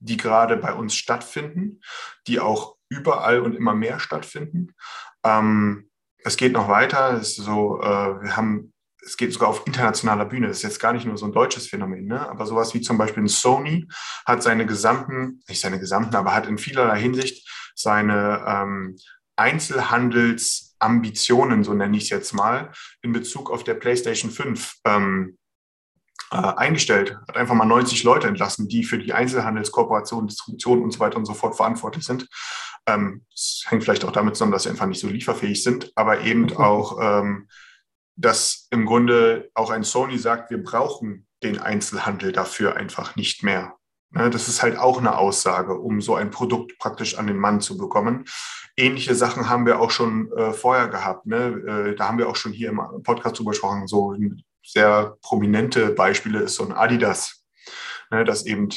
[0.00, 1.80] die gerade bei uns stattfinden,
[2.26, 4.74] die auch überall und immer mehr stattfinden.
[5.24, 5.88] Ähm,
[6.24, 7.22] es geht noch weiter.
[7.22, 8.72] So, äh, wir haben,
[9.04, 10.46] es geht sogar auf internationaler Bühne.
[10.48, 12.28] Das ist jetzt gar nicht nur so ein deutsches Phänomen, ne?
[12.28, 13.86] aber sowas wie zum Beispiel ein Sony
[14.26, 18.96] hat seine gesamten, nicht seine gesamten, aber hat in vielerlei Hinsicht seine ähm,
[19.36, 25.38] Einzelhandelsambitionen, so nenne ich es jetzt mal, in Bezug auf der PlayStation 5 ähm,
[26.30, 31.00] äh, eingestellt, hat einfach mal 90 Leute entlassen, die für die Einzelhandelskooperation, Distribution und so
[31.00, 32.28] weiter und so fort verantwortlich sind.
[32.86, 36.20] Ähm, das hängt vielleicht auch damit zusammen, dass sie einfach nicht so lieferfähig sind, aber
[36.20, 37.48] eben auch, ähm,
[38.20, 43.76] dass im Grunde auch ein Sony sagt, wir brauchen den Einzelhandel dafür einfach nicht mehr.
[44.10, 47.60] Ne, das ist halt auch eine Aussage, um so ein Produkt praktisch an den Mann
[47.60, 48.24] zu bekommen.
[48.76, 51.26] Ähnliche Sachen haben wir auch schon äh, vorher gehabt.
[51.26, 51.92] Ne?
[51.92, 54.14] Äh, da haben wir auch schon hier im Podcast drüber gesprochen, so
[54.64, 57.44] sehr prominente Beispiele ist so ein Adidas,
[58.10, 58.68] ne, dass eben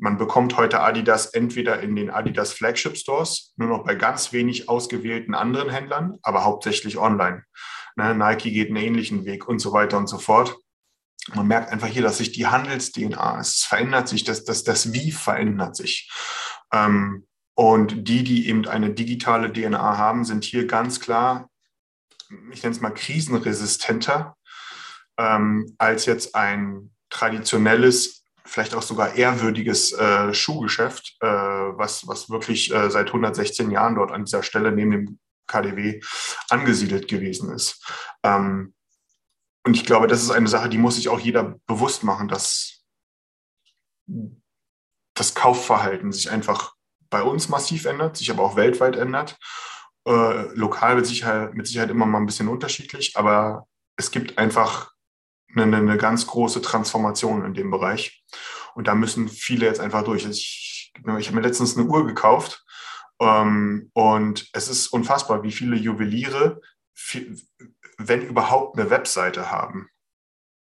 [0.00, 4.68] man bekommt heute Adidas entweder in den Adidas Flagship Stores, nur noch bei ganz wenig
[4.68, 7.44] ausgewählten anderen Händlern, aber hauptsächlich online.
[7.96, 10.56] Ne, Nike geht einen ähnlichen Weg und so weiter und so fort.
[11.34, 15.12] Man merkt einfach hier, dass sich die Handels-DNA, es verändert sich, das, das, das Wie
[15.12, 16.10] verändert sich.
[16.72, 21.50] Ähm, und die, die eben eine digitale DNA haben, sind hier ganz klar,
[22.52, 24.34] ich nenne es mal krisenresistenter
[25.18, 32.72] ähm, als jetzt ein traditionelles, vielleicht auch sogar ehrwürdiges äh, Schuhgeschäft, äh, was, was wirklich
[32.72, 36.00] äh, seit 116 Jahren dort an dieser Stelle neben dem KDW
[36.48, 37.84] angesiedelt gewesen ist.
[38.22, 38.74] Ähm,
[39.64, 42.82] und ich glaube, das ist eine Sache, die muss sich auch jeder bewusst machen, dass
[45.14, 46.74] das Kaufverhalten sich einfach
[47.10, 49.38] bei uns massiv ändert, sich aber auch weltweit ändert.
[50.06, 54.92] Äh, lokal mit Sicherheit, mit Sicherheit immer mal ein bisschen unterschiedlich, aber es gibt einfach
[55.54, 58.24] eine, eine ganz große Transformation in dem Bereich.
[58.74, 60.24] Und da müssen viele jetzt einfach durch.
[60.26, 62.64] Ich, ich habe mir letztens eine Uhr gekauft
[63.20, 66.60] ähm, und es ist unfassbar, wie viele Juweliere,
[66.94, 67.38] viel,
[67.98, 69.88] wenn überhaupt, eine Webseite haben.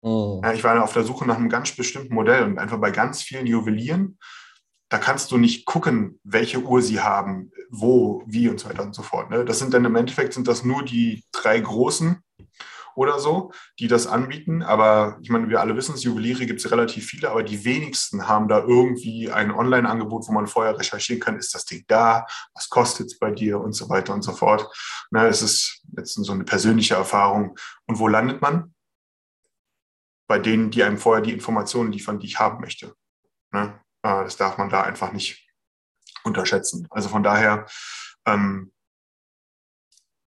[0.02, 0.40] Oh.
[0.44, 3.22] Ja, ich war auf der Suche nach einem ganz bestimmten Modell und einfach bei ganz
[3.22, 4.18] vielen Juwelieren,
[4.88, 8.94] da kannst du nicht gucken, welche Uhr sie haben, wo, wie und so weiter und
[8.94, 9.30] so fort.
[9.30, 9.44] Ne?
[9.44, 12.22] Das sind dann im Endeffekt sind das nur die drei großen
[12.94, 14.62] oder so, die das anbieten.
[14.62, 18.28] Aber ich meine, wir alle wissen es, Juweliere gibt es relativ viele, aber die wenigsten
[18.28, 22.68] haben da irgendwie ein Online-Angebot, wo man vorher recherchieren kann, ist das Ding da, was
[22.68, 24.68] kostet es bei dir und so weiter und so fort.
[25.10, 27.56] Na, es ist jetzt so eine persönliche Erfahrung.
[27.86, 28.74] Und wo landet man?
[30.26, 32.94] Bei denen, die einem vorher die Informationen liefern, die ich haben möchte.
[33.52, 33.78] Ne?
[34.02, 35.48] Das darf man da einfach nicht
[36.24, 36.86] unterschätzen.
[36.90, 37.66] Also von daher,
[38.26, 38.72] ähm,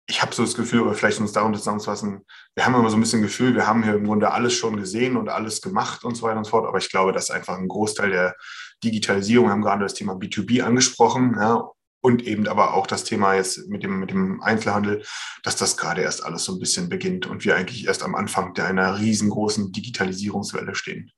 [0.07, 2.25] ich habe so das Gefühl, oder vielleicht uns darunter zusammenzufassen,
[2.55, 5.17] wir haben immer so ein bisschen Gefühl, wir haben hier im Grunde alles schon gesehen
[5.17, 6.67] und alles gemacht und so weiter und so fort.
[6.67, 8.37] Aber ich glaube, dass einfach ein Großteil der
[8.83, 11.71] Digitalisierung, wir haben gerade das Thema B2B angesprochen, ja,
[12.03, 15.03] und eben aber auch das Thema jetzt mit dem, mit dem Einzelhandel,
[15.43, 18.53] dass das gerade erst alles so ein bisschen beginnt und wir eigentlich erst am Anfang
[18.53, 21.11] der einer riesengroßen Digitalisierungswelle stehen.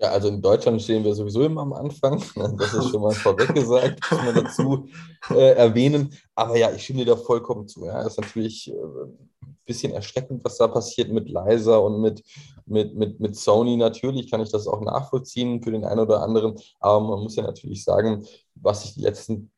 [0.00, 2.22] Ja, also in Deutschland stehen wir sowieso immer am Anfang.
[2.56, 4.88] Das ist schon mal vorweg gesagt, muss man dazu
[5.30, 6.14] äh, erwähnen.
[6.36, 7.84] Aber ja, ich stimme dir da vollkommen zu.
[7.84, 12.22] Ja, das ist natürlich äh, ein bisschen erschreckend, was da passiert mit Leiser und mit,
[12.64, 13.76] mit, mit, mit Sony.
[13.76, 16.54] Natürlich kann ich das auch nachvollziehen für den einen oder anderen.
[16.78, 18.24] Aber man muss ja natürlich sagen,
[18.54, 19.50] was sich die letzten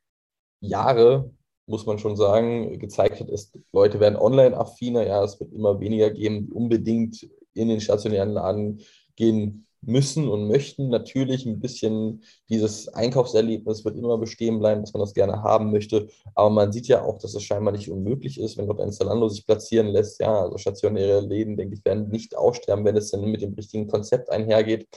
[0.61, 1.31] Jahre,
[1.67, 5.07] muss man schon sagen, gezeigt hat, ist, Leute werden online affiner.
[5.07, 8.81] Ja, es wird immer weniger geben, die unbedingt in den stationären Laden
[9.17, 10.89] gehen müssen und möchten.
[10.89, 16.09] Natürlich ein bisschen dieses Einkaufserlebnis wird immer bestehen bleiben, dass man das gerne haben möchte.
[16.35, 19.29] Aber man sieht ja auch, dass es scheinbar nicht unmöglich ist, wenn dort ein Zalando
[19.29, 20.21] sich platzieren lässt.
[20.21, 23.89] Ja, also stationäre Läden, denke ich, werden nicht aussterben, wenn es dann mit dem richtigen
[23.89, 24.89] Konzept einhergeht.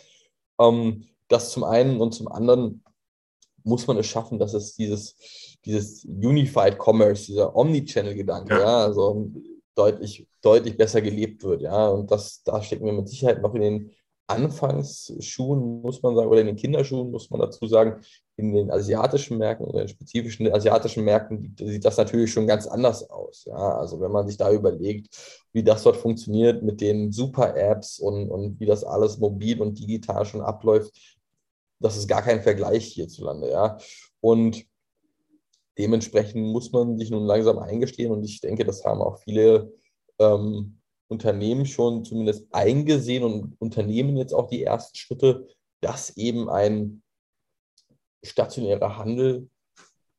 [0.60, 2.84] Ähm, das zum einen und zum anderen
[3.64, 5.16] muss man es schaffen, dass es dieses,
[5.66, 8.60] dieses Unified Commerce, dieser Omnichannel-Gedanke, ja.
[8.60, 9.32] ja, also
[9.76, 11.62] deutlich, deutlich besser gelebt wird.
[11.62, 13.92] Ja, und das, da stecken wir mit Sicherheit noch in den
[14.28, 18.02] Anfangsschuhen, muss man sagen, oder in den Kinderschuhen, muss man dazu sagen,
[18.38, 23.10] in den asiatischen Märkten oder in spezifischen asiatischen Märkten sieht das natürlich schon ganz anders
[23.10, 23.46] aus.
[23.46, 23.78] Ja?
[23.78, 28.60] Also wenn man sich da überlegt, wie das dort funktioniert mit den Super-Apps und, und
[28.60, 31.18] wie das alles mobil und digital schon abläuft,
[31.80, 33.52] das ist gar kein Vergleich hierzulande.
[33.52, 33.78] Ja?
[34.22, 34.66] Und
[35.78, 39.74] dementsprechend muss man sich nun langsam eingestehen und ich denke, das haben auch viele
[40.20, 45.48] ähm, Unternehmen schon zumindest eingesehen und unternehmen jetzt auch die ersten Schritte,
[45.82, 47.04] dass eben ein
[48.24, 49.50] stationärer Handel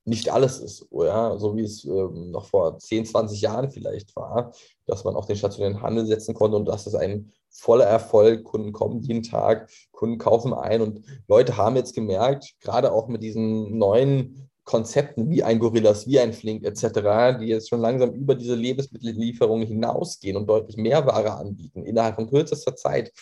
[0.06, 1.38] nicht alles ist, oder?
[1.38, 4.52] so wie es ähm, noch vor 10, 20 Jahren vielleicht war,
[4.86, 8.72] dass man auch den stationären Handel setzen konnte und dass es ein voller Erfolg, Kunden
[8.72, 13.78] kommen jeden Tag, Kunden kaufen ein und Leute haben jetzt gemerkt, gerade auch mit diesen
[13.78, 18.54] neuen Konzepten wie ein Gorillas, wie ein Flink etc., die jetzt schon langsam über diese
[18.54, 23.12] Lebensmittellieferung hinausgehen und deutlich mehr Ware anbieten innerhalb von kürzester Zeit.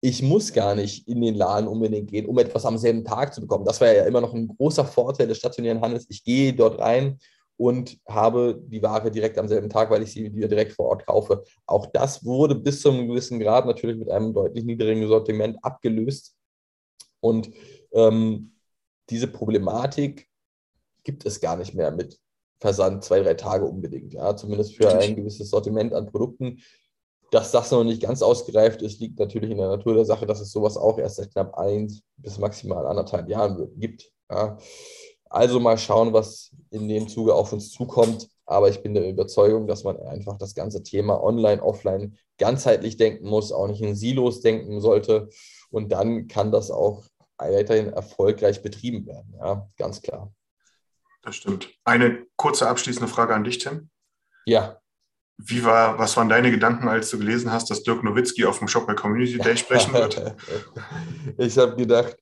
[0.00, 3.42] Ich muss gar nicht in den Laden unbedingt gehen, um etwas am selben Tag zu
[3.42, 3.64] bekommen.
[3.64, 6.06] Das war ja immer noch ein großer Vorteil des stationären Handels.
[6.08, 7.18] Ich gehe dort rein
[7.56, 11.06] und habe die Ware direkt am selben Tag, weil ich sie wieder direkt vor Ort
[11.06, 11.44] kaufe.
[11.66, 16.34] Auch das wurde bis zu einem gewissen Grad natürlich mit einem deutlich niedrigen Sortiment abgelöst.
[17.20, 17.50] Und
[17.92, 18.54] ähm,
[19.10, 20.29] diese Problematik
[21.04, 22.18] gibt es gar nicht mehr mit
[22.60, 24.12] Versand zwei, drei Tage unbedingt.
[24.12, 26.60] Ja, zumindest für ein gewisses Sortiment an Produkten.
[27.30, 30.40] Dass das noch nicht ganz ausgereift ist, liegt natürlich in der Natur der Sache, dass
[30.40, 34.10] es sowas auch erst seit knapp eins bis maximal anderthalb Jahren gibt.
[34.30, 34.58] Ja.
[35.30, 38.28] Also mal schauen, was in dem Zuge auf uns zukommt.
[38.46, 43.28] Aber ich bin der Überzeugung, dass man einfach das ganze Thema online, offline ganzheitlich denken
[43.28, 45.28] muss, auch nicht in Silos denken sollte.
[45.70, 47.04] Und dann kann das auch
[47.38, 49.34] weiterhin erfolgreich betrieben werden.
[49.38, 50.32] Ja, ganz klar.
[51.22, 51.70] Das stimmt.
[51.84, 53.90] Eine kurze abschließende Frage an dich, Tim.
[54.46, 54.80] Ja.
[55.36, 58.68] Wie war, was waren deine Gedanken, als du gelesen hast, dass Dirk Nowitzki auf dem
[58.68, 60.36] Shopware Community Day sprechen wird?
[61.38, 62.16] ich habe gedacht,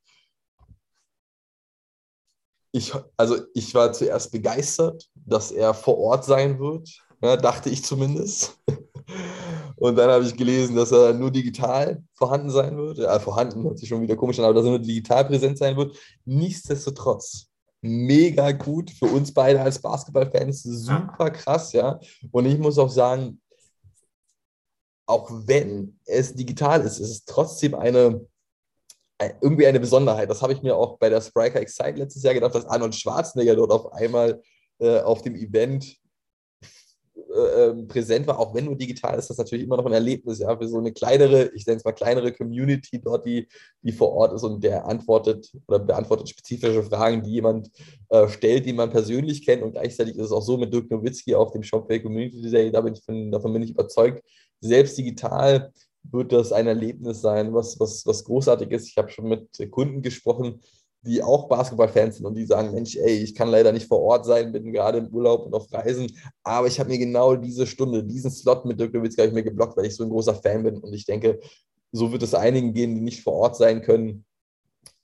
[2.72, 6.88] ich, also ich war zuerst begeistert, dass er vor Ort sein wird,
[7.20, 8.60] ja, dachte ich zumindest.
[9.76, 12.98] Und dann habe ich gelesen, dass er nur digital vorhanden sein wird.
[12.98, 15.76] Ja, vorhanden hört sich schon wieder komisch an, aber dass er nur digital präsent sein
[15.76, 15.96] wird.
[16.24, 17.47] Nichtsdestotrotz
[17.80, 21.98] mega gut für uns beide als Basketballfans, super krass, ja.
[22.30, 23.40] Und ich muss auch sagen,
[25.06, 28.26] auch wenn es digital ist, ist es trotzdem eine,
[29.40, 30.28] irgendwie eine Besonderheit.
[30.28, 33.56] Das habe ich mir auch bei der Spriker Excite letztes Jahr gedacht, dass Arnold Schwarzenegger
[33.56, 34.42] dort auf einmal
[34.78, 35.96] äh, auf dem Event
[37.34, 40.38] äh, ähm, präsent war, auch wenn nur digital ist, das natürlich immer noch ein Erlebnis,
[40.38, 43.48] ja, für so eine kleinere, ich nenne es mal kleinere Community dort, die,
[43.82, 47.70] die vor Ort ist und der antwortet oder beantwortet spezifische Fragen, die jemand
[48.10, 51.34] äh, stellt, die man persönlich kennt und gleichzeitig ist es auch so mit Dirk Nowitzki
[51.34, 54.22] auf dem Shopway Community Day, da bin ich von, davon bin ich überzeugt,
[54.60, 55.72] selbst digital
[56.10, 58.88] wird das ein Erlebnis sein, was, was, was großartig ist.
[58.88, 60.60] Ich habe schon mit Kunden gesprochen,
[61.02, 64.26] die auch Basketballfans sind und die sagen, Mensch, ey, ich kann leider nicht vor Ort
[64.26, 66.10] sein, bin gerade im Urlaub und auf Reisen,
[66.42, 69.44] aber ich habe mir genau diese Stunde, diesen Slot mit Dirk Nowitzki habe ich mir
[69.44, 71.38] geblockt, weil ich so ein großer Fan bin und ich denke,
[71.92, 74.24] so wird es einigen gehen, die nicht vor Ort sein können.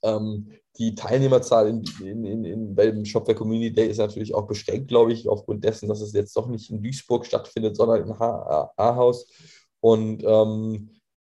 [0.03, 4.89] Ähm, die Teilnehmerzahl in, in, in, in, beim Shopware Community Day ist natürlich auch beschränkt,
[4.89, 9.27] glaube ich, aufgrund dessen, dass es jetzt doch nicht in Duisburg stattfindet, sondern in Ahaus.
[9.79, 10.89] Und ähm,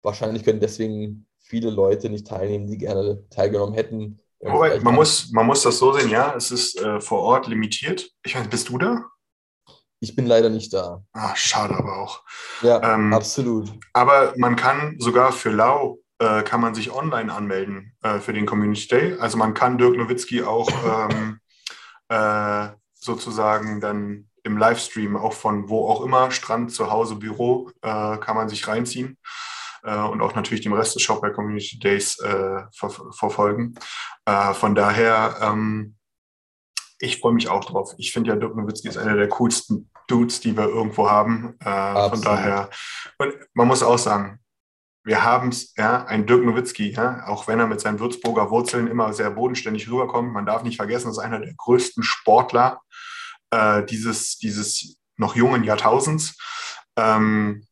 [0.01, 4.20] wahrscheinlich können deswegen viele Leute nicht teilnehmen, die gerne teilgenommen hätten.
[4.40, 8.10] Wobei, man, muss, man muss das so sehen, ja, es ist äh, vor Ort limitiert.
[8.24, 9.06] Ich weiß, bist du da?
[10.00, 11.04] Ich bin leider nicht da.
[11.14, 12.24] Ah, schade aber auch.
[12.62, 13.72] Ja, ähm, absolut.
[13.94, 18.46] Aber man kann sogar für Lau äh, kann man sich online anmelden äh, für den
[18.46, 19.18] Community Day.
[19.20, 20.70] Also man kann Dirk Nowitzki auch
[21.10, 21.40] ähm,
[22.10, 28.18] äh, sozusagen dann im Livestream auch von wo auch immer, Strand, zu Hause, Büro, äh,
[28.18, 29.18] kann man sich reinziehen
[29.86, 33.76] äh, und auch natürlich den Rest des Shopware Community Days äh, ver verfolgen.
[34.26, 35.96] Äh, von daher, ähm,
[37.00, 37.94] ich freue mich auch drauf.
[37.98, 41.56] Ich finde ja Dirk Nowitzki ist einer der coolsten Dudes, die wir irgendwo haben.
[41.60, 42.70] Äh, von daher,
[43.18, 44.40] und man muss auch sagen,
[45.04, 48.88] wir haben es, ja, ein Dirk Nowitzki, ja, auch wenn er mit seinen Würzburger Wurzeln
[48.88, 50.34] immer sehr bodenständig rüberkommt.
[50.34, 52.82] Man darf nicht vergessen, das ist einer der größten Sportler
[53.52, 56.38] äh, dieses, dieses noch jungen Jahrtausends
[56.98, 57.68] ähm,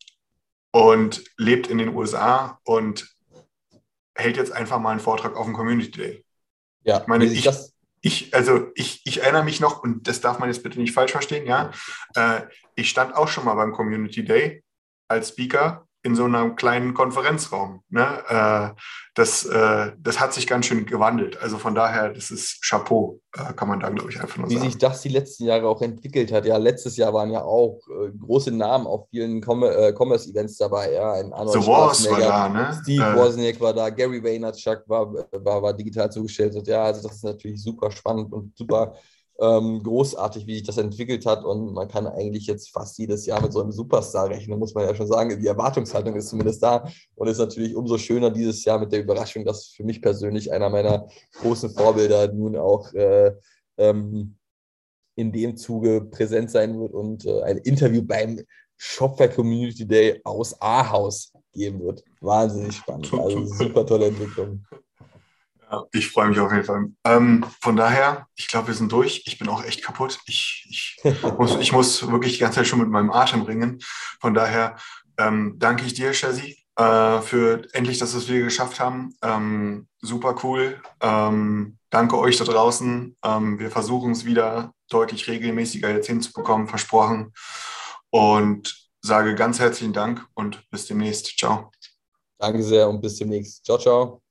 [0.74, 3.16] und lebt in den USA und
[4.16, 6.26] hält jetzt einfach mal einen Vortrag auf dem Community Day.
[6.84, 7.48] Ja, ich meine, ich,
[8.02, 11.12] ich, also ich, ich erinnere mich noch, und das darf man jetzt bitte nicht falsch
[11.12, 11.72] verstehen, ja,
[12.16, 12.42] äh,
[12.76, 14.64] ich stand auch schon mal beim Community Day
[15.08, 17.82] als Speaker in so einem kleinen Konferenzraum.
[17.90, 18.06] Ne?
[18.28, 18.80] Äh,
[19.16, 21.42] das, äh, das hat sich ganz schön gewandelt.
[21.42, 24.56] Also von daher, das ist Chapeau, äh, kann man da, glaube ich, einfach nur Wie
[24.56, 24.66] sagen.
[24.66, 26.46] sich das die letzten Jahre auch entwickelt hat.
[26.46, 30.92] Ja, letztes Jahr waren ja auch äh, große Namen auf vielen Com äh, Commerce-Events dabei.
[30.92, 32.80] Ja, ein Arnold The Wars war da, ne?
[32.82, 36.68] Steve äh, Wozniak war da, Gary Vaynerchuk war, war, war digital zugestellt.
[36.68, 38.94] Ja, also das ist natürlich super spannend und super
[39.44, 41.44] ähm, großartig, wie sich das entwickelt hat.
[41.44, 44.86] Und man kann eigentlich jetzt fast jedes Jahr mit so einem Superstar rechnen, muss man
[44.86, 45.38] ja schon sagen.
[45.38, 49.44] Die Erwartungshaltung ist zumindest da und ist natürlich umso schöner dieses Jahr mit der Überraschung,
[49.44, 51.08] dass für mich persönlich einer meiner
[51.42, 53.34] großen Vorbilder nun auch äh,
[53.78, 54.38] ähm,
[55.16, 58.40] in dem Zuge präsent sein wird und äh, ein Interview beim
[58.78, 62.04] Shopware Community Day aus Ahaus geben wird.
[62.22, 63.14] Wahnsinnig spannend.
[63.14, 64.66] Also super tolle Entwicklung.
[65.92, 66.88] Ich freue mich auf jeden Fall.
[67.06, 69.24] Ähm, von daher, ich glaube, wir sind durch.
[69.26, 70.20] Ich bin auch echt kaputt.
[70.26, 71.04] Ich, ich,
[71.38, 73.80] muss, ich muss wirklich die ganze Zeit schon mit meinem Atem ringen.
[74.20, 74.78] Von daher
[75.18, 79.16] ähm, danke ich dir, Shazzy, äh, für endlich, dass wir es geschafft haben.
[79.22, 80.82] Ähm, super cool.
[81.02, 83.16] Ähm, danke euch da draußen.
[83.24, 87.34] Ähm, wir versuchen es wieder deutlich regelmäßiger jetzt hinzubekommen, versprochen.
[88.10, 91.38] Und sage ganz herzlichen Dank und bis demnächst.
[91.38, 91.72] Ciao.
[92.40, 93.64] Danke sehr und bis demnächst.
[93.66, 94.23] Ciao, ciao.